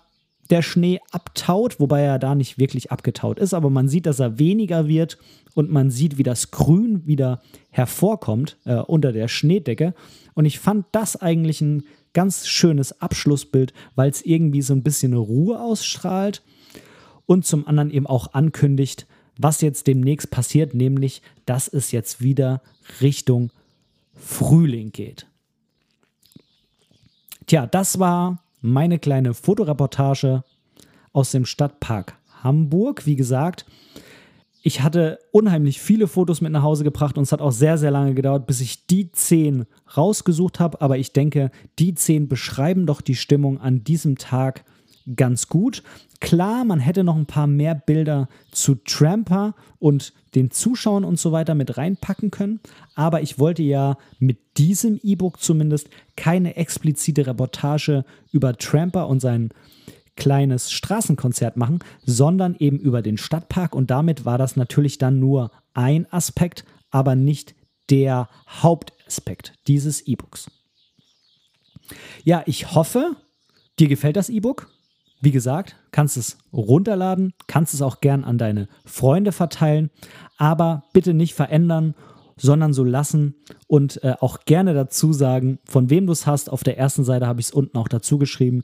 der 0.51 0.63
Schnee 0.63 1.01
abtaut, 1.11 1.81
wobei 1.81 2.03
er 2.03 2.19
da 2.19 2.35
nicht 2.35 2.59
wirklich 2.59 2.93
abgetaut 2.93 3.39
ist, 3.39 3.55
aber 3.55 3.71
man 3.71 3.89
sieht, 3.89 4.07
dass 4.07 4.21
er 4.21 4.39
weniger 4.39 4.89
wird 4.89 5.19
und 5.55 5.71
man 5.71 5.91
sieht, 5.91 6.19
wie 6.19 6.23
das 6.23 6.51
Grün 6.51 7.07
wieder 7.07 7.41
hervorkommt 7.71 8.59
äh, 8.65 8.77
unter 8.77 9.13
der 9.13 9.29
Schneedecke. 9.29 9.95
Und 10.35 10.45
ich 10.45 10.59
fand 10.59 10.87
das 10.93 11.17
eigentlich 11.17 11.61
ein 11.61 11.85
ganz 12.15 12.47
schönes 12.47 13.01
Abschlussbild, 13.01 13.75
weil 13.95 14.11
es 14.11 14.23
irgendwie 14.23 14.63
so 14.63 14.73
ein 14.73 14.83
bisschen 14.83 15.13
Ruhe 15.13 15.61
ausstrahlt 15.61 16.43
und 17.27 17.45
zum 17.45 17.67
anderen 17.67 17.91
eben 17.91 18.07
auch 18.07 18.33
ankündigt, 18.33 19.07
was 19.37 19.61
jetzt 19.61 19.87
demnächst 19.87 20.31
passiert, 20.31 20.75
nämlich, 20.75 21.21
dass 21.45 21.69
es 21.69 21.93
jetzt 21.93 22.23
wieder 22.23 22.63
Richtung 23.01 23.51
Frühling 24.15 24.93
geht. 24.93 25.27
Tja, 27.47 27.67
das 27.67 27.99
war 27.99 28.43
meine 28.61 28.99
kleine 28.99 29.35
Fotoreportage 29.35 30.45
aus 31.13 31.31
dem 31.33 31.45
Stadtpark 31.45 32.17
Hamburg. 32.43 33.07
Wie 33.07 33.17
gesagt, 33.17 33.67
ich 34.67 34.81
hatte 34.81 35.19
unheimlich 35.31 35.79
viele 35.79 36.09
Fotos 36.09 36.41
mit 36.41 36.51
nach 36.51 36.63
Hause 36.63 36.85
gebracht 36.85 37.19
und 37.19 37.25
es 37.25 37.33
hat 37.33 37.43
auch 37.43 37.53
sehr, 37.53 37.77
sehr 37.77 37.91
lange 37.91 38.15
gedauert, 38.15 38.47
bis 38.47 38.63
ich 38.63 38.87
die 38.87 39.13
zehn 39.13 39.67
rausgesucht 39.95 40.59
habe. 40.59 40.81
Aber 40.81 40.97
ich 40.97 41.13
denke, 41.13 41.51
die 41.79 41.95
zehn 41.95 42.29
beschreiben 42.29 42.87
doch 42.87 43.03
die 43.03 43.15
Stimmung 43.15 43.61
an 43.61 43.85
diesem 43.85 44.17
Tag 44.17 44.65
ganz 45.17 45.49
gut. 45.49 45.83
Klar, 46.21 46.65
man 46.65 46.81
hätte 46.81 47.05
noch 47.05 47.17
ein 47.17 47.27
paar 47.27 47.47
mehr 47.47 47.75
Bilder 47.75 48.27
zu 48.53 48.77
Tramper 48.77 49.55
und 49.81 50.15
den 50.35 50.51
Zuschauern 50.51 51.05
und 51.05 51.19
so 51.19 51.31
weiter 51.31 51.55
mit 51.55 51.77
reinpacken 51.77 52.31
können, 52.31 52.61
aber 52.95 53.21
ich 53.21 53.39
wollte 53.39 53.63
ja 53.63 53.99
mit 54.19 54.39
diesem 54.57 54.99
E-Book 55.03 55.43
zumindest 55.43 55.91
keine 56.17 56.57
explizite 56.57 57.27
Reportage 57.27 58.07
über 58.33 58.57
Tramper 58.57 59.09
und 59.09 59.21
sein 59.21 59.51
kleines 60.17 60.71
Straßenkonzert 60.71 61.57
machen, 61.57 61.81
sondern 62.05 62.55
eben 62.59 62.79
über 62.79 63.03
den 63.03 63.19
Stadtpark 63.19 63.75
und 63.75 63.91
damit 63.91 64.25
war 64.25 64.39
das 64.39 64.57
natürlich 64.57 64.99
dann 64.99 65.19
nur 65.19 65.51
ein 65.75 66.11
Aspekt, 66.13 66.65
aber 66.91 67.15
nicht 67.15 67.55
der 67.91 68.29
Hauptaspekt 68.49 69.55
dieses 69.67 70.07
E-Books. 70.07 70.51
Ja, 72.23 72.43
ich 72.47 72.75
hoffe, 72.75 73.17
dir 73.79 73.89
gefällt 73.89 74.17
das 74.17 74.29
E-Book. 74.29 74.71
Wie 75.21 75.31
gesagt, 75.31 75.77
kannst 75.91 76.17
es 76.17 76.39
runterladen, 76.53 77.33
kannst 77.47 77.75
es 77.75 77.83
auch 77.83 78.01
gern 78.01 78.25
an 78.25 78.39
deine 78.39 78.69
Freunde 78.85 79.33
verteilen, 79.33 79.91
aber 80.37 80.85
bitte 80.93 81.15
nicht 81.15 81.35
verändern, 81.35 81.95
sondern 82.37 82.73
so 82.73 82.85
lassen 82.85 83.35
und 83.67 84.03
äh, 84.03 84.15
auch 84.21 84.41
gerne 84.45 84.75
dazu 84.75 85.13
sagen, 85.13 85.59
von 85.65 85.89
wem 85.89 86.07
du 86.07 86.13
es 86.13 86.27
hast. 86.27 86.51
Auf 86.51 86.65
der 86.65 86.79
ersten 86.79 87.05
Seite 87.05 87.27
habe 87.27 87.41
ich 87.41 87.47
es 87.47 87.53
unten 87.53 87.79
auch 87.79 87.89
dazu 87.89 88.19
geschrieben. 88.19 88.63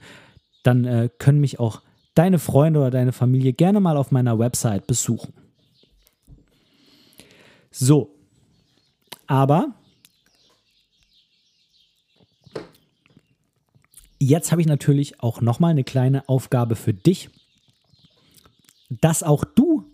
Dann 0.63 0.85
äh, 0.85 1.09
können 1.19 1.41
mich 1.41 1.59
auch 1.59 1.83
deine 2.15 2.39
Freunde 2.39 2.81
oder 2.81 2.91
deine 2.91 3.13
Familie 3.13 3.53
gerne 3.53 3.81
mal 3.81 3.97
auf 3.97 4.11
meiner 4.11 4.39
Website 4.39 4.87
besuchen. 4.87 5.33
So, 7.71 8.15
aber 9.27 9.75
Jetzt 14.23 14.53
habe 14.53 14.61
ich 14.61 14.67
natürlich 14.67 15.23
auch 15.23 15.41
nochmal 15.41 15.71
eine 15.71 15.83
kleine 15.83 16.29
Aufgabe 16.29 16.77
für 16.77 16.93
dich, 16.93 17.31
dass 18.91 19.23
auch 19.23 19.45
du 19.45 19.87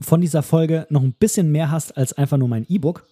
von 0.00 0.22
dieser 0.22 0.42
Folge 0.42 0.86
noch 0.88 1.02
ein 1.02 1.12
bisschen 1.12 1.52
mehr 1.52 1.70
hast 1.70 1.98
als 1.98 2.14
einfach 2.14 2.38
nur 2.38 2.48
mein 2.48 2.64
E-Book, 2.66 3.06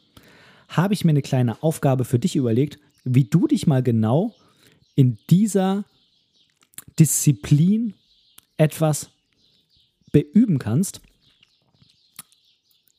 habe 0.69 0.95
ich 0.95 1.05
mir 1.05 1.11
eine 1.11 1.21
kleine 1.21 1.63
Aufgabe 1.63 2.07
für 2.07 2.19
dich 2.19 2.37
überlegt, 2.37 2.79
wie 3.05 3.25
du 3.25 3.47
dich 3.47 3.67
mal 3.67 3.83
genau 3.83 4.35
in 4.95 5.19
dieser 5.29 5.85
Disziplin 6.99 7.95
etwas 8.57 9.11
beüben 10.13 10.59
kannst. 10.59 11.01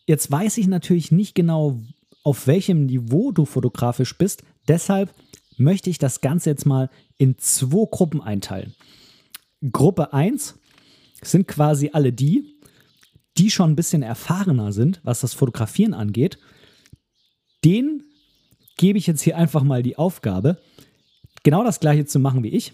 Jetzt 0.05 0.31
weiß 0.31 0.57
ich 0.57 0.67
natürlich 0.67 1.11
nicht 1.11 1.35
genau, 1.35 1.81
auf 2.23 2.47
welchem 2.47 2.85
Niveau 2.85 3.31
du 3.31 3.45
fotografisch 3.45 4.17
bist. 4.17 4.43
Deshalb 4.67 5.13
möchte 5.57 5.89
ich 5.89 5.97
das 5.97 6.21
Ganze 6.21 6.49
jetzt 6.49 6.65
mal 6.65 6.89
in 7.17 7.37
zwei 7.39 7.85
Gruppen 7.89 8.21
einteilen. 8.21 8.75
Gruppe 9.71 10.13
1 10.13 10.55
sind 11.21 11.47
quasi 11.47 11.89
alle 11.93 12.13
die, 12.13 12.57
die 13.37 13.49
schon 13.49 13.71
ein 13.71 13.75
bisschen 13.75 14.03
erfahrener 14.03 14.71
sind, 14.71 15.01
was 15.03 15.21
das 15.21 15.33
Fotografieren 15.33 15.93
angeht. 15.93 16.37
Denen 17.65 18.03
gebe 18.77 18.97
ich 18.97 19.07
jetzt 19.07 19.21
hier 19.21 19.37
einfach 19.37 19.63
mal 19.63 19.83
die 19.83 19.97
Aufgabe, 19.97 20.61
genau 21.43 21.63
das 21.63 21.79
gleiche 21.79 22.05
zu 22.05 22.19
machen 22.19 22.43
wie 22.43 22.49
ich, 22.49 22.73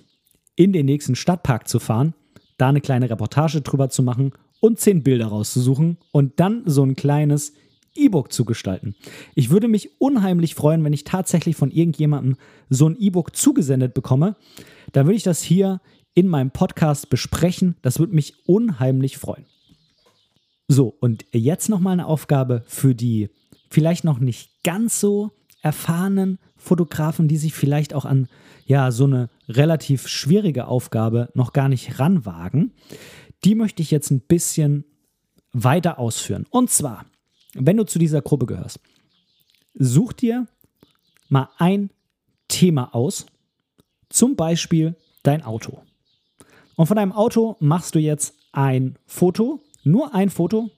in 0.56 0.74
den 0.74 0.86
nächsten 0.86 1.16
Stadtpark 1.16 1.68
zu 1.68 1.80
fahren, 1.80 2.13
da 2.58 2.70
eine 2.70 2.82
kleine 2.82 3.10
Reportage 3.10 3.62
drüber 3.62 3.89
zu 3.89 4.04
machen 4.04 4.34
und 4.60 4.80
zehn 4.80 5.04
Bilder 5.04 5.28
rauszusuchen 5.28 5.98
und 6.12 6.39
dann 6.39 6.63
so 6.66 6.84
ein 6.84 6.96
kleines 6.96 7.54
E-Book 7.96 8.32
zu 8.32 8.46
gestalten. 8.46 8.96
Ich 9.36 9.50
würde 9.50 9.68
mich 9.68 10.00
unheimlich 10.00 10.56
freuen, 10.56 10.84
wenn 10.84 10.94
ich 10.94 11.04
tatsächlich 11.04 11.56
von 11.56 11.72
irgendjemandem 11.72 12.38
so 12.70 12.88
ein 12.88 12.98
E-Book 12.98 13.36
zugesendet 13.36 13.94
bekomme. 13.94 14.36
Da 14.92 15.06
würde 15.06 15.16
ich 15.16 15.24
das 15.24 15.42
hier 15.42 15.82
in 16.13 16.28
meinem 16.28 16.52
Podcast 16.52 17.10
besprechen. 17.10 17.76
Das 17.82 18.00
würde 18.00 18.16
mich 18.16 18.48
unheimlich 18.48 19.18
freuen. 19.18 19.46
So, 20.68 20.96
und 21.00 21.26
jetzt 21.34 21.70
nochmal 21.70 21.94
eine 21.94 22.08
Aufgabe 22.08 22.63
für 22.66 22.96
die 22.96 23.30
vielleicht 23.70 24.04
noch 24.04 24.20
nicht 24.20 24.63
ganz 24.63 25.00
so 25.00 25.32
erfahrenen 25.62 26.39
Fotografen, 26.56 27.28
die 27.28 27.38
sich 27.38 27.54
vielleicht 27.54 27.94
auch 27.94 28.06
an 28.06 28.28
ja, 28.66 28.92
so 28.92 29.06
eine 29.06 29.30
relativ 29.47 30.08
schwierige 30.08 30.67
Aufgabe 30.67 31.29
noch 31.34 31.53
gar 31.53 31.69
nicht 31.69 31.99
ranwagen. 31.99 32.73
Die 33.43 33.56
möchte 33.56 33.82
ich 33.82 33.91
jetzt 33.91 34.12
ein 34.12 34.21
bisschen 34.21 34.86
weiter 35.51 35.99
ausführen. 35.99 36.45
Und 36.49 36.69
zwar, 36.69 37.06
wenn 37.53 37.77
du 37.77 37.86
zu 37.86 37.99
dieser 37.99 38.21
Gruppe 38.21 38.45
gehörst, 38.45 38.79
such 39.73 40.13
dir 40.13 40.47
mal 41.29 41.49
ein 41.58 41.89
Thema 42.47 42.93
aus, 42.93 43.25
zum 44.10 44.36
Beispiel 44.36 44.95
dein 45.23 45.43
Auto. 45.43 45.82
Und 46.75 46.88
von 46.88 46.97
deinem 46.97 47.12
Auto 47.12 47.56
machst 47.60 47.95
du 47.95 47.99
jetzt 47.99 48.36
ein 48.51 48.97
Foto, 49.06 49.62
nur 49.84 50.13
ein 50.13 50.29
Foto. 50.29 50.69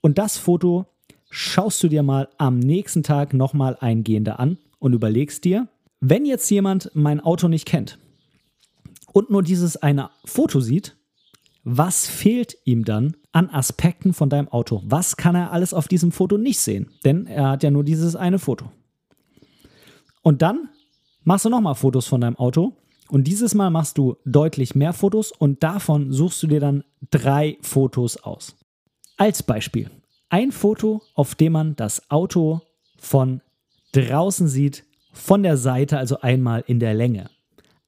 Und 0.00 0.18
das 0.18 0.36
Foto 0.36 0.86
schaust 1.30 1.82
du 1.82 1.88
dir 1.88 2.02
mal 2.02 2.28
am 2.38 2.58
nächsten 2.58 3.02
Tag 3.02 3.34
nochmal 3.34 3.76
eingehender 3.80 4.38
an 4.40 4.58
und 4.78 4.92
überlegst 4.92 5.44
dir, 5.44 5.68
wenn 6.00 6.26
jetzt 6.26 6.50
jemand 6.50 6.90
mein 6.94 7.20
Auto 7.20 7.48
nicht 7.48 7.66
kennt 7.66 7.98
und 9.12 9.30
nur 9.30 9.42
dieses 9.42 9.76
eine 9.76 10.10
Foto 10.24 10.60
sieht, 10.60 10.96
was 11.64 12.06
fehlt 12.06 12.56
ihm 12.64 12.84
dann 12.84 13.16
an 13.32 13.50
Aspekten 13.50 14.12
von 14.12 14.30
deinem 14.30 14.48
Auto? 14.48 14.82
Was 14.86 15.16
kann 15.16 15.34
er 15.34 15.52
alles 15.52 15.74
auf 15.74 15.88
diesem 15.88 16.12
Foto 16.12 16.38
nicht 16.38 16.60
sehen? 16.60 16.90
Denn 17.04 17.26
er 17.26 17.50
hat 17.50 17.64
ja 17.64 17.72
nur 17.72 17.82
dieses 17.82 18.14
eine 18.14 18.38
Foto. 18.38 18.70
Und 20.22 20.42
dann 20.42 20.68
machst 21.24 21.44
du 21.44 21.48
nochmal 21.48 21.74
Fotos 21.74 22.06
von 22.06 22.20
deinem 22.20 22.36
Auto 22.36 22.76
und 23.08 23.24
dieses 23.24 23.54
Mal 23.54 23.70
machst 23.70 23.98
du 23.98 24.16
deutlich 24.24 24.74
mehr 24.74 24.92
Fotos 24.92 25.32
und 25.32 25.62
davon 25.62 26.12
suchst 26.12 26.42
du 26.42 26.46
dir 26.46 26.60
dann 26.60 26.84
drei 27.10 27.58
Fotos 27.62 28.16
aus. 28.16 28.56
Als 29.16 29.42
Beispiel, 29.42 29.90
ein 30.28 30.52
Foto, 30.52 31.02
auf 31.14 31.34
dem 31.34 31.52
man 31.52 31.76
das 31.76 32.10
Auto 32.10 32.60
von 32.98 33.40
draußen 33.92 34.46
sieht, 34.48 34.84
von 35.16 35.42
der 35.42 35.56
Seite, 35.56 35.98
also 35.98 36.20
einmal 36.20 36.62
in 36.66 36.78
der 36.78 36.94
Länge. 36.94 37.30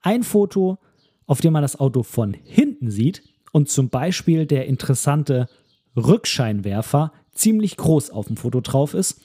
Ein 0.00 0.22
Foto, 0.22 0.78
auf 1.26 1.40
dem 1.40 1.52
man 1.52 1.62
das 1.62 1.78
Auto 1.78 2.02
von 2.02 2.34
hinten 2.34 2.90
sieht 2.90 3.22
und 3.52 3.68
zum 3.68 3.90
Beispiel 3.90 4.46
der 4.46 4.66
interessante 4.66 5.46
Rückscheinwerfer 5.96 7.12
ziemlich 7.32 7.76
groß 7.76 8.10
auf 8.10 8.26
dem 8.26 8.36
Foto 8.36 8.60
drauf 8.60 8.94
ist. 8.94 9.20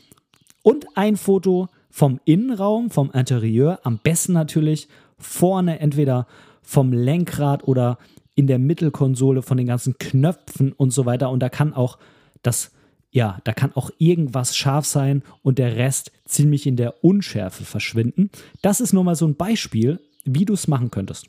Und 0.63 0.86
ein 0.96 1.16
Foto 1.16 1.70
vom 1.89 2.20
Innenraum, 2.26 2.89
vom 2.89 3.12
Interieur, 3.12 3.80
am 3.84 4.00
besten 4.00 4.34
natürlich 4.34 4.88
vorne 5.18 5.80
entweder 5.80 6.28
vom 6.62 6.92
Lenkrad 6.92 7.68
oder 7.68 7.98
in 8.36 8.48
der 8.48 8.60
Mittelkonsole 8.60 9.42
von 9.42 9.58
den 9.58 9.68
ganzen 9.68 9.98
Knöpfen 9.98 10.74
und 10.74 10.92
so 10.92 11.06
weiter. 11.06 11.30
Und 11.30 11.39
da 11.39 11.50
kann 11.50 11.74
auch 11.74 11.98
das, 12.42 12.72
ja, 13.13 13.39
da 13.43 13.54
kann 13.54 13.71
auch 13.73 13.91
irgendwas 13.99 14.58
scharf 14.58 14.88
sein 14.88 15.21
und 15.43 15.60
der 15.60 15.78
Rest 15.78 16.12
ziemlich 16.26 16.65
in 16.65 16.76
der 16.76 17.04
Unschärfe 17.04 17.63
verschwinden. 17.63 18.32
Das 18.63 18.82
ist 18.82 18.91
nur 18.91 19.04
mal 19.04 19.15
so 19.15 19.28
ein 19.28 19.36
Beispiel, 19.36 19.99
wie 20.26 20.45
du 20.45 20.54
es 20.54 20.67
machen 20.67 20.89
könntest. 20.89 21.28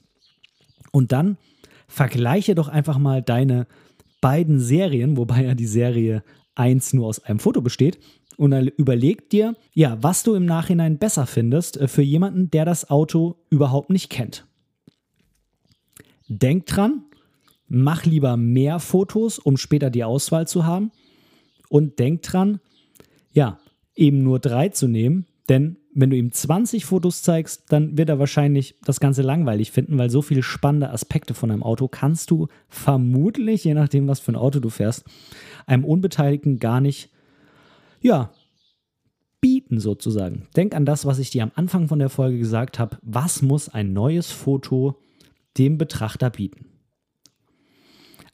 Und 0.92 1.12
dann 1.12 1.36
vergleiche 1.86 2.54
doch 2.54 2.68
einfach 2.68 2.96
mal 2.98 3.20
deine 3.20 3.66
beiden 4.22 4.58
Serien, 4.58 5.18
wobei 5.18 5.44
ja 5.44 5.54
die 5.54 5.66
Serie 5.66 6.24
1 6.54 6.94
nur 6.94 7.06
aus 7.06 7.22
einem 7.22 7.38
Foto 7.38 7.60
besteht, 7.60 7.98
und 8.36 8.50
dann 8.50 8.66
überleg 8.66 9.28
dir, 9.28 9.54
ja, 9.74 10.02
was 10.02 10.22
du 10.22 10.34
im 10.34 10.46
Nachhinein 10.46 10.98
besser 10.98 11.26
findest 11.26 11.76
äh, 11.76 11.86
für 11.86 12.02
jemanden, 12.02 12.50
der 12.50 12.64
das 12.64 12.90
Auto 12.90 13.36
überhaupt 13.50 13.90
nicht 13.90 14.10
kennt. 14.10 14.46
Denk 16.28 16.66
dran, 16.66 17.04
mach 17.68 18.04
lieber 18.06 18.36
mehr 18.36 18.80
Fotos, 18.80 19.38
um 19.38 19.56
später 19.56 19.90
die 19.90 20.02
Auswahl 20.02 20.48
zu 20.48 20.64
haben. 20.64 20.90
Und 21.68 21.98
denk 21.98 22.22
dran, 22.22 22.60
ja, 23.32 23.58
eben 23.94 24.22
nur 24.22 24.38
drei 24.38 24.68
zu 24.68 24.88
nehmen, 24.88 25.26
denn 25.48 25.76
wenn 25.94 26.10
du 26.10 26.16
ihm 26.16 26.32
20 26.32 26.84
Fotos 26.84 27.22
zeigst, 27.22 27.70
dann 27.70 27.96
wird 27.96 28.08
er 28.08 28.18
wahrscheinlich 28.18 28.76
das 28.84 28.98
Ganze 28.98 29.22
langweilig 29.22 29.70
finden, 29.70 29.96
weil 29.96 30.10
so 30.10 30.22
viele 30.22 30.42
spannende 30.42 30.90
Aspekte 30.90 31.34
von 31.34 31.50
einem 31.50 31.62
Auto 31.62 31.86
kannst 31.86 32.30
du 32.30 32.48
vermutlich, 32.68 33.64
je 33.64 33.74
nachdem, 33.74 34.08
was 34.08 34.18
für 34.20 34.32
ein 34.32 34.36
Auto 34.36 34.58
du 34.58 34.70
fährst, 34.70 35.04
einem 35.66 35.84
Unbeteiligten 35.84 36.58
gar 36.58 36.80
nicht 36.80 37.10
ja, 38.00 38.32
bieten 39.40 39.80
sozusagen. 39.80 40.46
Denk 40.56 40.74
an 40.74 40.84
das, 40.84 41.06
was 41.06 41.18
ich 41.18 41.30
dir 41.30 41.42
am 41.42 41.52
Anfang 41.54 41.88
von 41.88 41.98
der 41.98 42.10
Folge 42.10 42.38
gesagt 42.38 42.78
habe. 42.78 42.98
Was 43.02 43.40
muss 43.40 43.68
ein 43.68 43.92
neues 43.92 44.30
Foto 44.30 45.00
dem 45.56 45.78
Betrachter 45.78 46.30
bieten? 46.30 46.66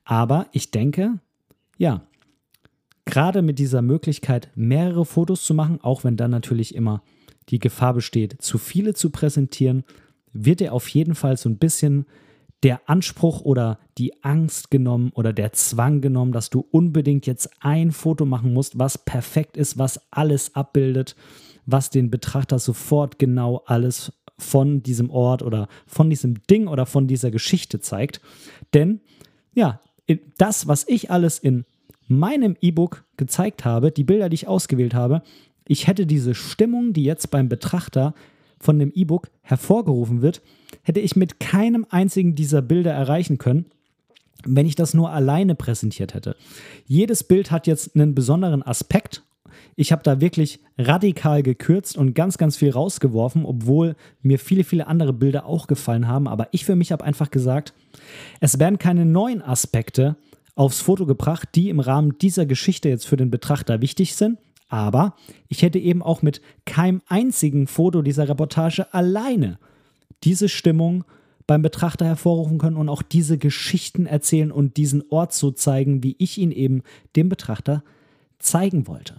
Aber 0.04 0.46
ich 0.52 0.70
denke, 0.70 1.20
ja, 1.78 2.02
gerade 3.10 3.42
mit 3.42 3.58
dieser 3.58 3.82
Möglichkeit, 3.82 4.50
mehrere 4.54 5.04
Fotos 5.04 5.44
zu 5.44 5.54
machen, 5.54 5.80
auch 5.82 6.04
wenn 6.04 6.16
dann 6.16 6.30
natürlich 6.30 6.74
immer 6.74 7.02
die 7.48 7.58
Gefahr 7.58 7.94
besteht, 7.94 8.40
zu 8.40 8.58
viele 8.58 8.94
zu 8.94 9.10
präsentieren, 9.10 9.84
wird 10.32 10.60
er 10.60 10.72
auf 10.72 10.88
jeden 10.88 11.14
Fall 11.14 11.36
so 11.36 11.48
ein 11.48 11.58
bisschen 11.58 12.06
der 12.62 12.88
Anspruch 12.88 13.40
oder 13.40 13.78
die 13.98 14.22
Angst 14.22 14.70
genommen 14.70 15.12
oder 15.14 15.32
der 15.32 15.52
Zwang 15.52 16.00
genommen, 16.00 16.32
dass 16.32 16.50
du 16.50 16.64
unbedingt 16.70 17.26
jetzt 17.26 17.50
ein 17.60 17.90
Foto 17.90 18.26
machen 18.26 18.52
musst, 18.52 18.78
was 18.78 18.98
perfekt 18.98 19.56
ist, 19.56 19.78
was 19.78 20.00
alles 20.10 20.54
abbildet, 20.54 21.16
was 21.66 21.90
den 21.90 22.10
Betrachter 22.10 22.58
sofort 22.58 23.18
genau 23.18 23.62
alles 23.66 24.12
von 24.38 24.82
diesem 24.82 25.10
Ort 25.10 25.42
oder 25.42 25.68
von 25.86 26.10
diesem 26.10 26.42
Ding 26.48 26.66
oder 26.66 26.86
von 26.86 27.06
dieser 27.06 27.30
Geschichte 27.30 27.80
zeigt. 27.80 28.20
Denn 28.74 29.00
ja, 29.54 29.80
das, 30.38 30.66
was 30.66 30.86
ich 30.86 31.10
alles 31.10 31.38
in 31.38 31.64
meinem 32.10 32.56
E-Book 32.60 33.04
gezeigt 33.16 33.64
habe, 33.64 33.90
die 33.90 34.04
Bilder, 34.04 34.28
die 34.28 34.34
ich 34.34 34.48
ausgewählt 34.48 34.94
habe, 34.94 35.22
ich 35.66 35.86
hätte 35.86 36.06
diese 36.06 36.34
Stimmung, 36.34 36.92
die 36.92 37.04
jetzt 37.04 37.30
beim 37.30 37.48
Betrachter 37.48 38.14
von 38.58 38.78
dem 38.78 38.92
E-Book 38.92 39.30
hervorgerufen 39.42 40.20
wird, 40.20 40.42
hätte 40.82 41.00
ich 41.00 41.16
mit 41.16 41.40
keinem 41.40 41.86
einzigen 41.88 42.34
dieser 42.34 42.62
Bilder 42.62 42.92
erreichen 42.92 43.38
können, 43.38 43.66
wenn 44.44 44.66
ich 44.66 44.74
das 44.74 44.94
nur 44.94 45.10
alleine 45.10 45.54
präsentiert 45.54 46.14
hätte. 46.14 46.36
Jedes 46.86 47.24
Bild 47.24 47.50
hat 47.50 47.66
jetzt 47.66 47.94
einen 47.94 48.14
besonderen 48.14 48.62
Aspekt. 48.62 49.22
Ich 49.76 49.92
habe 49.92 50.02
da 50.02 50.20
wirklich 50.20 50.60
radikal 50.76 51.42
gekürzt 51.42 51.96
und 51.96 52.14
ganz, 52.14 52.36
ganz 52.36 52.56
viel 52.56 52.70
rausgeworfen, 52.70 53.44
obwohl 53.44 53.96
mir 54.22 54.38
viele, 54.38 54.64
viele 54.64 54.86
andere 54.86 55.12
Bilder 55.12 55.46
auch 55.46 55.66
gefallen 55.66 56.08
haben. 56.08 56.28
Aber 56.28 56.48
ich 56.52 56.64
für 56.64 56.76
mich 56.76 56.92
habe 56.92 57.04
einfach 57.04 57.30
gesagt, 57.30 57.74
es 58.40 58.58
werden 58.58 58.78
keine 58.78 59.06
neuen 59.06 59.42
Aspekte 59.42 60.16
aufs 60.60 60.82
Foto 60.82 61.06
gebracht, 61.06 61.48
die 61.54 61.70
im 61.70 61.80
Rahmen 61.80 62.18
dieser 62.18 62.44
Geschichte 62.44 62.90
jetzt 62.90 63.06
für 63.06 63.16
den 63.16 63.30
Betrachter 63.30 63.80
wichtig 63.80 64.14
sind. 64.14 64.38
Aber 64.68 65.16
ich 65.48 65.62
hätte 65.62 65.78
eben 65.78 66.02
auch 66.02 66.20
mit 66.20 66.42
keinem 66.66 67.00
einzigen 67.06 67.66
Foto 67.66 68.02
dieser 68.02 68.28
Reportage 68.28 68.92
alleine 68.92 69.58
diese 70.22 70.50
Stimmung 70.50 71.04
beim 71.46 71.62
Betrachter 71.62 72.04
hervorrufen 72.04 72.58
können 72.58 72.76
und 72.76 72.90
auch 72.90 73.00
diese 73.00 73.38
Geschichten 73.38 74.04
erzählen 74.04 74.52
und 74.52 74.76
diesen 74.76 75.02
Ort 75.08 75.32
so 75.32 75.50
zeigen, 75.50 76.02
wie 76.02 76.14
ich 76.18 76.36
ihn 76.36 76.52
eben 76.52 76.82
dem 77.16 77.30
Betrachter 77.30 77.82
zeigen 78.38 78.86
wollte. 78.86 79.18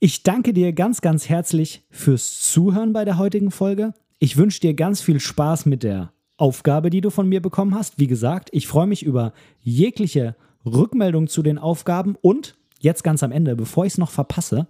Ich 0.00 0.24
danke 0.24 0.52
dir 0.52 0.72
ganz, 0.72 1.00
ganz 1.00 1.28
herzlich 1.28 1.84
fürs 1.90 2.40
Zuhören 2.40 2.92
bei 2.92 3.04
der 3.04 3.18
heutigen 3.18 3.52
Folge. 3.52 3.94
Ich 4.18 4.36
wünsche 4.36 4.60
dir 4.60 4.74
ganz 4.74 5.00
viel 5.00 5.20
Spaß 5.20 5.66
mit 5.66 5.84
der 5.84 6.12
Aufgabe, 6.40 6.90
die 6.90 7.00
du 7.00 7.10
von 7.10 7.28
mir 7.28 7.42
bekommen 7.42 7.74
hast. 7.74 7.98
Wie 7.98 8.06
gesagt, 8.06 8.48
ich 8.52 8.66
freue 8.66 8.86
mich 8.86 9.02
über 9.02 9.32
jegliche 9.62 10.36
Rückmeldung 10.64 11.28
zu 11.28 11.42
den 11.42 11.58
Aufgaben 11.58 12.16
und 12.20 12.56
jetzt 12.80 13.04
ganz 13.04 13.22
am 13.22 13.32
Ende, 13.32 13.56
bevor 13.56 13.86
ich 13.86 13.94
es 13.94 13.98
noch 13.98 14.10
verpasse, 14.10 14.66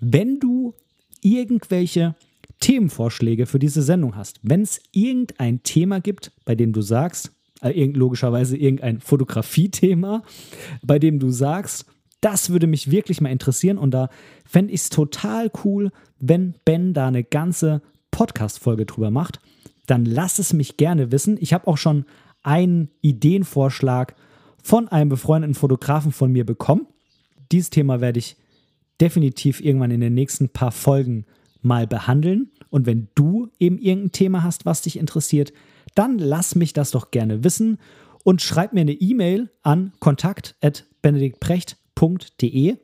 wenn 0.00 0.40
du 0.40 0.74
irgendwelche 1.22 2.14
Themenvorschläge 2.60 3.46
für 3.46 3.58
diese 3.58 3.82
Sendung 3.82 4.16
hast, 4.16 4.40
wenn 4.42 4.62
es 4.62 4.80
irgendein 4.92 5.62
Thema 5.62 6.00
gibt, 6.00 6.32
bei 6.44 6.54
dem 6.54 6.72
du 6.72 6.82
sagst, 6.82 7.32
äh, 7.62 7.86
logischerweise 7.86 8.56
irgendein 8.56 9.00
Fotografiethema, 9.00 10.22
bei 10.82 10.98
dem 10.98 11.18
du 11.18 11.30
sagst, 11.30 11.86
das 12.20 12.50
würde 12.50 12.66
mich 12.66 12.90
wirklich 12.90 13.20
mal 13.20 13.30
interessieren 13.30 13.78
und 13.78 13.92
da 13.92 14.10
fände 14.44 14.72
ich 14.72 14.82
es 14.82 14.88
total 14.90 15.50
cool, 15.64 15.90
wenn 16.18 16.54
Ben 16.64 16.92
da 16.92 17.08
eine 17.08 17.24
ganze 17.24 17.80
Podcast-Folge 18.10 18.84
drüber 18.84 19.10
macht. 19.10 19.40
Dann 19.90 20.04
lass 20.04 20.38
es 20.38 20.52
mich 20.52 20.76
gerne 20.76 21.10
wissen. 21.10 21.36
Ich 21.40 21.52
habe 21.52 21.66
auch 21.66 21.76
schon 21.76 22.04
einen 22.44 22.92
Ideenvorschlag 23.00 24.14
von 24.62 24.86
einem 24.86 25.08
befreundeten 25.08 25.56
Fotografen 25.56 26.12
von 26.12 26.30
mir 26.30 26.46
bekommen. 26.46 26.86
Dieses 27.50 27.70
Thema 27.70 28.00
werde 28.00 28.20
ich 28.20 28.36
definitiv 29.00 29.60
irgendwann 29.60 29.90
in 29.90 30.00
den 30.00 30.14
nächsten 30.14 30.48
paar 30.48 30.70
Folgen 30.70 31.26
mal 31.60 31.88
behandeln. 31.88 32.52
Und 32.68 32.86
wenn 32.86 33.08
du 33.16 33.48
eben 33.58 33.78
irgendein 33.78 34.12
Thema 34.12 34.44
hast, 34.44 34.64
was 34.64 34.82
dich 34.82 34.96
interessiert, 34.96 35.52
dann 35.96 36.20
lass 36.20 36.54
mich 36.54 36.72
das 36.72 36.92
doch 36.92 37.10
gerne 37.10 37.42
wissen 37.42 37.78
und 38.22 38.42
schreib 38.42 38.72
mir 38.72 38.82
eine 38.82 38.92
E-Mail 38.92 39.50
an 39.64 39.92
kontakt.benediktprecht.de 39.98 42.76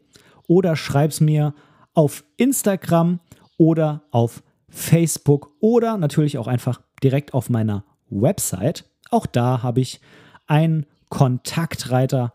oder 0.48 0.74
schreib 0.74 1.12
es 1.12 1.20
mir 1.20 1.54
auf 1.94 2.24
Instagram 2.36 3.20
oder 3.58 4.02
auf 4.10 4.42
Facebook 4.68 5.52
oder 5.60 5.98
natürlich 5.98 6.36
auch 6.38 6.48
einfach 6.48 6.80
direkt 7.02 7.34
auf 7.34 7.50
meiner 7.50 7.84
Website. 8.08 8.84
Auch 9.10 9.26
da 9.26 9.62
habe 9.62 9.80
ich 9.80 10.00
einen 10.46 10.86
Kontaktreiter 11.08 12.32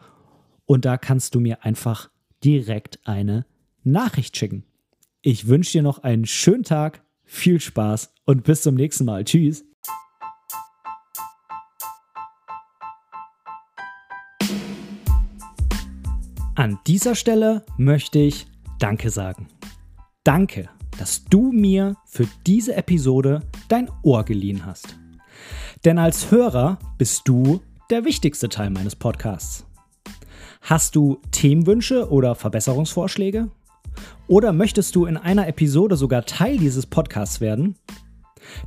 und 0.65 0.85
da 0.85 0.97
kannst 0.97 1.35
du 1.35 1.39
mir 1.39 1.63
einfach 1.65 2.09
direkt 2.43 2.99
eine 3.03 3.45
Nachricht 3.83 4.37
schicken. 4.37 4.63
Ich 5.21 5.47
wünsche 5.47 5.73
dir 5.73 5.83
noch 5.83 5.99
einen 5.99 6.25
schönen 6.25 6.63
Tag, 6.63 7.03
viel 7.23 7.59
Spaß 7.59 8.13
und 8.25 8.43
bis 8.43 8.61
zum 8.61 8.75
nächsten 8.75 9.05
Mal. 9.05 9.23
Tschüss. 9.23 9.65
An 16.55 16.79
dieser 16.85 17.15
Stelle 17.15 17.65
möchte 17.77 18.19
ich 18.19 18.45
Danke 18.79 19.09
sagen. 19.09 19.47
Danke, 20.23 20.69
dass 20.99 21.25
du 21.25 21.51
mir 21.51 21.95
für 22.05 22.27
diese 22.45 22.75
Episode 22.75 23.41
dein 23.71 23.89
Ohr 24.03 24.23
geliehen 24.23 24.65
hast. 24.65 24.97
Denn 25.85 25.97
als 25.97 26.31
Hörer 26.31 26.77
bist 26.97 27.27
du 27.27 27.61
der 27.89 28.05
wichtigste 28.05 28.49
Teil 28.49 28.69
meines 28.69 28.95
Podcasts. 28.95 29.65
Hast 30.61 30.95
du 30.95 31.19
Themenwünsche 31.31 32.11
oder 32.11 32.35
Verbesserungsvorschläge? 32.35 33.49
Oder 34.27 34.53
möchtest 34.53 34.95
du 34.95 35.05
in 35.05 35.17
einer 35.17 35.47
Episode 35.47 35.95
sogar 35.95 36.25
Teil 36.25 36.57
dieses 36.57 36.85
Podcasts 36.85 37.41
werden? 37.41 37.75